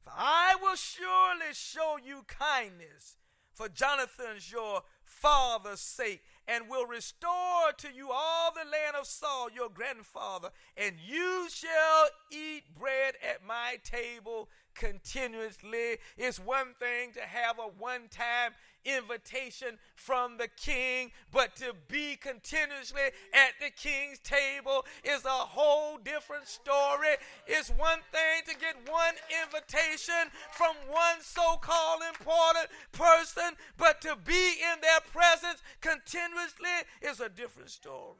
for 0.00 0.12
I 0.16 0.56
will 0.60 0.76
surely 0.76 1.52
show 1.52 1.98
you 2.04 2.24
kindness 2.26 3.16
for 3.52 3.68
Jonathan's 3.68 4.50
your 4.50 4.82
father's 5.04 5.80
sake, 5.80 6.22
and 6.48 6.68
will 6.68 6.86
restore 6.86 7.72
to 7.76 7.88
you 7.94 8.10
all 8.10 8.50
the 8.52 8.68
land 8.68 8.96
of 8.98 9.06
Saul 9.06 9.48
your 9.54 9.68
grandfather, 9.68 10.50
and 10.76 10.96
you 11.06 11.48
shall 11.50 12.08
eat 12.30 12.64
bread 12.78 13.14
at 13.22 13.44
my 13.46 13.76
table 13.84 14.48
continuously. 14.74 15.98
It's 16.16 16.38
one 16.38 16.74
thing 16.78 17.12
to 17.14 17.20
have 17.20 17.58
a 17.58 17.68
one 17.78 18.08
time 18.10 18.52
invitation 18.84 19.78
from 19.94 20.38
the 20.38 20.48
king, 20.48 21.12
but 21.30 21.54
to 21.56 21.72
be 21.88 22.16
continuously 22.16 23.02
at 23.32 23.52
the 23.60 23.70
king's 23.70 24.18
table 24.18 24.84
is 25.04 25.24
a 25.24 25.28
whole 25.28 25.98
different 25.98 26.48
story. 26.48 27.16
It's 27.46 27.70
one 27.70 28.00
thing 28.10 28.42
to 28.48 28.54
get 28.58 28.76
one 28.90 29.14
invitation 29.44 30.30
from 30.52 30.74
one 30.88 31.20
so 31.20 31.56
called 31.56 32.02
important 32.08 32.68
person, 32.92 33.56
but 33.76 34.00
to 34.02 34.16
be 34.24 34.54
in 34.72 34.80
their 34.80 35.00
presence 35.12 35.62
continuously 35.80 36.68
is 37.00 37.20
a 37.20 37.28
different 37.28 37.70
story. 37.70 38.16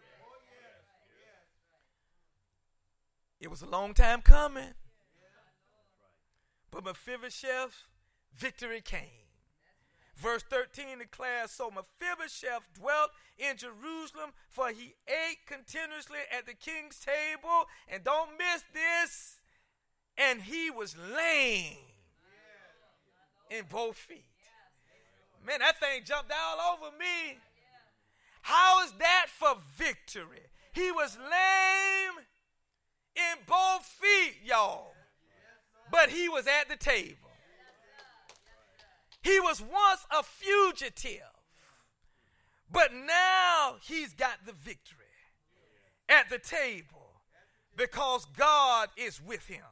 It 3.40 3.50
was 3.50 3.62
a 3.62 3.66
long 3.66 3.92
time 3.92 4.22
coming. 4.22 4.74
But 6.72 6.84
Mephibosheth, 6.84 7.84
victory 8.34 8.80
came. 8.80 9.22
Verse 10.16 10.42
13 10.42 10.98
declares 10.98 11.50
So 11.50 11.70
Mephibosheth 11.70 12.68
dwelt 12.74 13.10
in 13.38 13.56
Jerusalem, 13.56 14.30
for 14.48 14.70
he 14.70 14.94
ate 15.06 15.46
continuously 15.46 16.18
at 16.36 16.46
the 16.46 16.54
king's 16.54 16.98
table. 16.98 17.66
And 17.88 18.02
don't 18.02 18.30
miss 18.38 18.64
this. 18.72 19.36
And 20.16 20.42
he 20.42 20.70
was 20.70 20.96
lame 20.96 21.76
in 23.50 23.64
both 23.70 23.96
feet. 23.96 24.24
Man, 25.46 25.58
that 25.58 25.78
thing 25.78 26.02
jumped 26.04 26.32
all 26.32 26.74
over 26.74 26.96
me. 26.98 27.38
How 28.42 28.84
is 28.84 28.92
that 28.98 29.26
for 29.28 29.56
victory? 29.76 30.46
He 30.72 30.90
was 30.92 31.18
lame 31.18 32.24
in 33.16 33.38
both 33.46 33.84
feet, 33.84 34.36
y'all. 34.44 34.91
But 35.92 36.08
he 36.08 36.28
was 36.28 36.46
at 36.48 36.68
the 36.70 36.76
table. 36.76 37.28
He 39.22 39.38
was 39.38 39.60
once 39.60 40.04
a 40.10 40.22
fugitive, 40.24 41.20
but 42.72 42.92
now 42.92 43.76
he's 43.80 44.14
got 44.14 44.44
the 44.44 44.52
victory 44.52 44.98
at 46.08 46.28
the 46.28 46.38
table 46.38 47.20
because 47.76 48.26
God 48.36 48.88
is 48.96 49.20
with 49.24 49.46
him. 49.46 49.62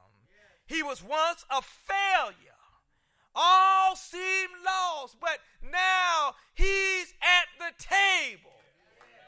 He 0.67 0.85
was 0.85 1.03
once 1.03 1.45
a 1.51 1.63
failure, 1.63 2.35
All 3.35 3.97
seemed 3.97 4.51
lost, 4.65 5.17
but 5.21 5.39
now 5.65 6.35
he's 6.55 7.13
at 7.21 7.49
the 7.59 7.73
table 7.83 8.53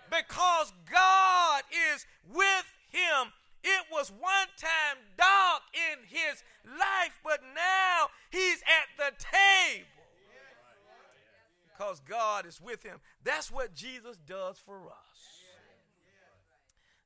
because 0.08 0.72
God 0.90 1.62
is 1.94 2.06
with 2.32 2.66
him. 2.90 3.32
It 3.64 3.86
was 3.90 4.10
one 4.10 4.48
time 4.56 4.98
dark 5.16 5.62
in 5.74 6.06
his 6.06 6.42
life, 6.64 7.18
but 7.24 7.40
now 7.54 8.08
he's 8.30 8.62
at 8.62 8.88
the 8.96 9.12
table 9.18 9.86
because 11.72 12.00
God 12.08 12.41
is 12.52 12.60
with 12.60 12.82
him. 12.82 12.98
That's 13.24 13.50
what 13.50 13.74
Jesus 13.74 14.16
does 14.26 14.58
for 14.58 14.86
us. 14.86 15.18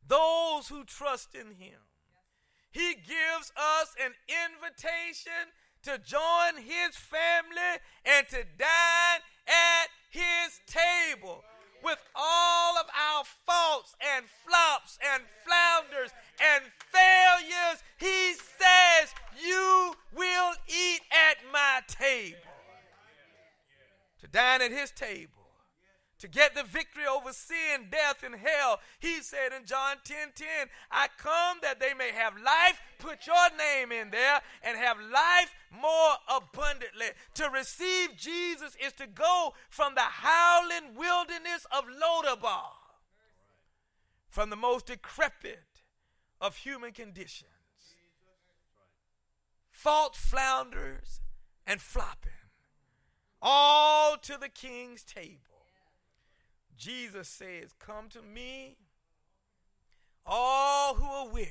Those 0.07 0.69
who 0.69 0.85
trust 0.85 1.35
in 1.35 1.55
him. 1.57 1.81
He 2.71 2.95
gives 2.95 3.53
us 3.57 3.95
an 4.05 4.13
invitation 4.29 5.53
to 5.83 5.99
join 5.99 6.63
his 6.63 6.97
family 6.97 7.81
and 8.05 8.27
to 8.29 8.45
dine 8.59 9.21
at 9.47 9.89
his 10.11 10.61
table 10.67 11.45
with 11.83 11.99
all 12.15 12.77
of 12.79 12.87
our 12.87 13.25
faults 13.47 13.95
and 14.15 14.27
flops 14.45 14.99
and 15.15 15.23
flounders 15.45 16.11
and 16.55 16.65
failures. 16.93 17.83
He 17.99 18.35
says, 18.35 19.15
You 19.43 19.95
will 20.15 20.53
eat 20.69 21.01
at 21.11 21.39
my 21.53 21.81
table. 21.89 22.56
To 24.21 24.29
dine 24.29 24.63
at 24.63 24.71
his 24.71 24.91
table 24.91 25.47
to 26.19 26.29
get 26.29 26.55
the 26.55 26.63
victory 26.63 27.05
over 27.07 27.33
sin, 27.33 27.89
death, 27.91 28.23
and 28.25 28.35
hell. 28.35 28.81
He 28.99 29.21
said 29.21 29.53
in 29.53 29.67
John 29.67 29.97
10 30.05 30.33
10, 30.35 30.47
I 30.91 31.09
come 31.19 31.59
that 31.63 31.79
they 31.79 31.93
may 31.95 32.13
have 32.13 32.35
life. 32.37 32.81
Put 32.99 33.27
your 33.27 33.49
name 33.57 33.93
in 33.93 34.11
there 34.11 34.41
and 34.63 34.79
have 34.79 34.97
life 34.99 35.55
more 35.71 36.15
abundantly. 36.29 37.09
To 37.35 37.51
receive 37.51 38.17
Jesus 38.17 38.77
is 38.83 38.93
to 38.95 39.07
go 39.07 39.53
from 39.69 39.95
the 39.95 40.01
howling 40.01 40.95
wilderness 40.97 41.67
of 41.71 41.85
Lodabar, 41.85 42.73
from 44.31 44.51
the 44.51 44.57
most 44.57 44.87
decrepit 44.87 45.83
of 46.41 46.57
human 46.57 46.93
conditions, 46.93 47.51
fault 49.71 50.17
flounders 50.17 51.21
and 51.67 51.81
flopping, 51.81 52.33
all 53.49 54.17
to 54.17 54.37
the 54.41 54.49
king's 54.49 55.05
table 55.05 55.39
Jesus 56.77 57.29
says, 57.29 57.73
Come 57.79 58.09
to 58.11 58.23
me, 58.23 58.77
all 60.27 60.95
who 60.95 61.05
are 61.05 61.29
weary 61.29 61.51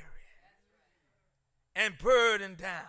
and 1.76 1.98
burdened 1.98 2.58
down. 2.58 2.84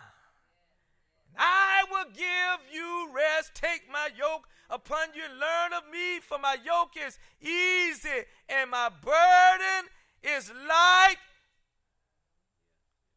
I 1.37 1.83
will 1.91 2.05
give 2.13 2.73
you 2.73 3.09
rest. 3.13 3.53
Take 3.53 3.83
my 3.91 4.09
yoke 4.17 4.47
upon 4.69 5.09
you. 5.15 5.21
and 5.23 5.39
Learn 5.39 5.73
of 5.73 5.91
me, 5.91 6.19
for 6.19 6.39
my 6.39 6.57
yoke 6.63 6.93
is 7.05 7.19
easy 7.41 8.25
and 8.49 8.71
my 8.71 8.89
burden 8.89 9.89
is 10.23 10.51
light. 10.67 11.17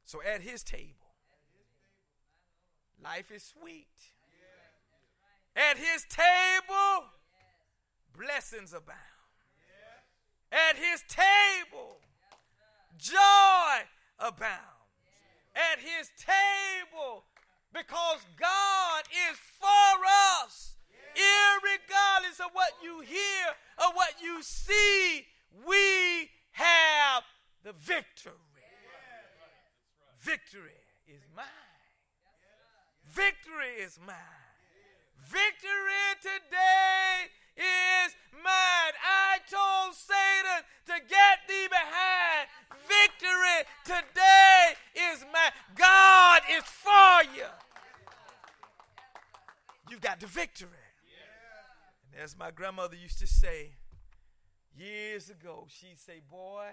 So 0.04 0.20
at 0.22 0.42
his 0.42 0.62
table, 0.62 1.14
life 3.02 3.30
is 3.30 3.42
sweet. 3.42 3.86
At 5.68 5.76
his 5.76 6.06
table, 6.08 7.04
blessings 8.16 8.72
abound. 8.72 8.98
At 10.50 10.76
his 10.76 11.02
table, 11.06 11.98
joy 12.96 13.84
abounds. 14.18 14.64
At 15.54 15.78
his 15.78 16.10
table, 16.16 17.24
because 17.74 18.20
God 18.38 19.02
is 19.30 19.38
for 19.38 20.06
us, 20.42 20.76
irregardless 21.14 22.40
of 22.40 22.52
what 22.52 22.72
you 22.82 23.00
hear 23.00 23.46
or 23.78 23.92
what 23.94 24.14
you 24.22 24.42
see, 24.42 25.26
we 25.66 26.30
have 26.52 27.22
the 27.64 27.72
victory. 27.72 28.32
Victory 30.22 30.70
is 31.06 31.22
mine. 31.36 31.46
Victory 33.04 33.82
is 33.82 33.98
mine. 34.06 34.49
Victory 35.28 36.08
today 36.22 37.28
is 37.56 38.14
mine. 38.32 38.94
I 39.04 39.38
told 39.48 39.94
Satan 39.94 40.64
to 40.86 40.94
get 41.08 41.44
thee 41.48 41.68
behind. 41.68 42.48
Victory 42.88 43.68
today 43.84 44.74
is 45.12 45.24
mine. 45.32 45.52
God 45.76 46.42
is 46.50 46.64
for 46.64 47.36
you. 47.36 47.46
You've 49.90 50.00
got 50.00 50.20
the 50.20 50.26
victory. 50.26 50.68
And 52.12 52.22
as 52.22 52.36
my 52.36 52.50
grandmother 52.50 52.96
used 52.96 53.18
to 53.18 53.26
say 53.26 53.72
years 54.76 55.30
ago, 55.30 55.66
she'd 55.68 55.98
say, 55.98 56.20
Boy, 56.30 56.66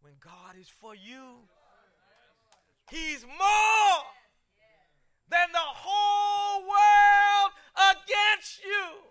when 0.00 0.14
God 0.20 0.56
is 0.58 0.68
for 0.68 0.94
you, 0.94 1.48
He's 2.90 3.24
more 3.24 4.04
than 5.28 5.50
the 5.52 5.58
whole 5.58 6.05
world 6.66 7.50
against 7.78 8.60
you. 8.62 9.06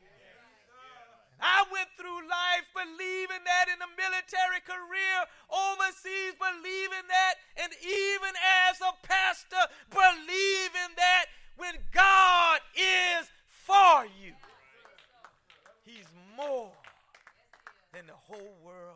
I 1.41 1.63
went 1.72 1.89
through 1.98 2.28
life 2.28 2.68
believing 2.72 3.44
that 3.44 3.68
in 3.68 3.80
a 3.84 3.89
military 4.00 4.63
career 4.63 5.18
overseas, 5.52 6.34
believing 6.39 7.06
that, 7.10 7.36
and 7.58 7.72
even 7.84 8.34
as 8.68 8.80
a 8.80 8.94
pastor, 9.04 9.63
believing 9.91 10.96
that 10.96 11.26
when 11.58 11.76
God 11.91 12.62
is 12.76 13.28
for 13.48 14.06
you, 14.06 14.34
He's 15.84 16.08
more 16.36 16.72
than 17.94 18.08
the 18.08 18.13
whole 18.13 18.56
world 18.63 18.96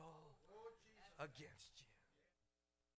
against. 1.20 1.59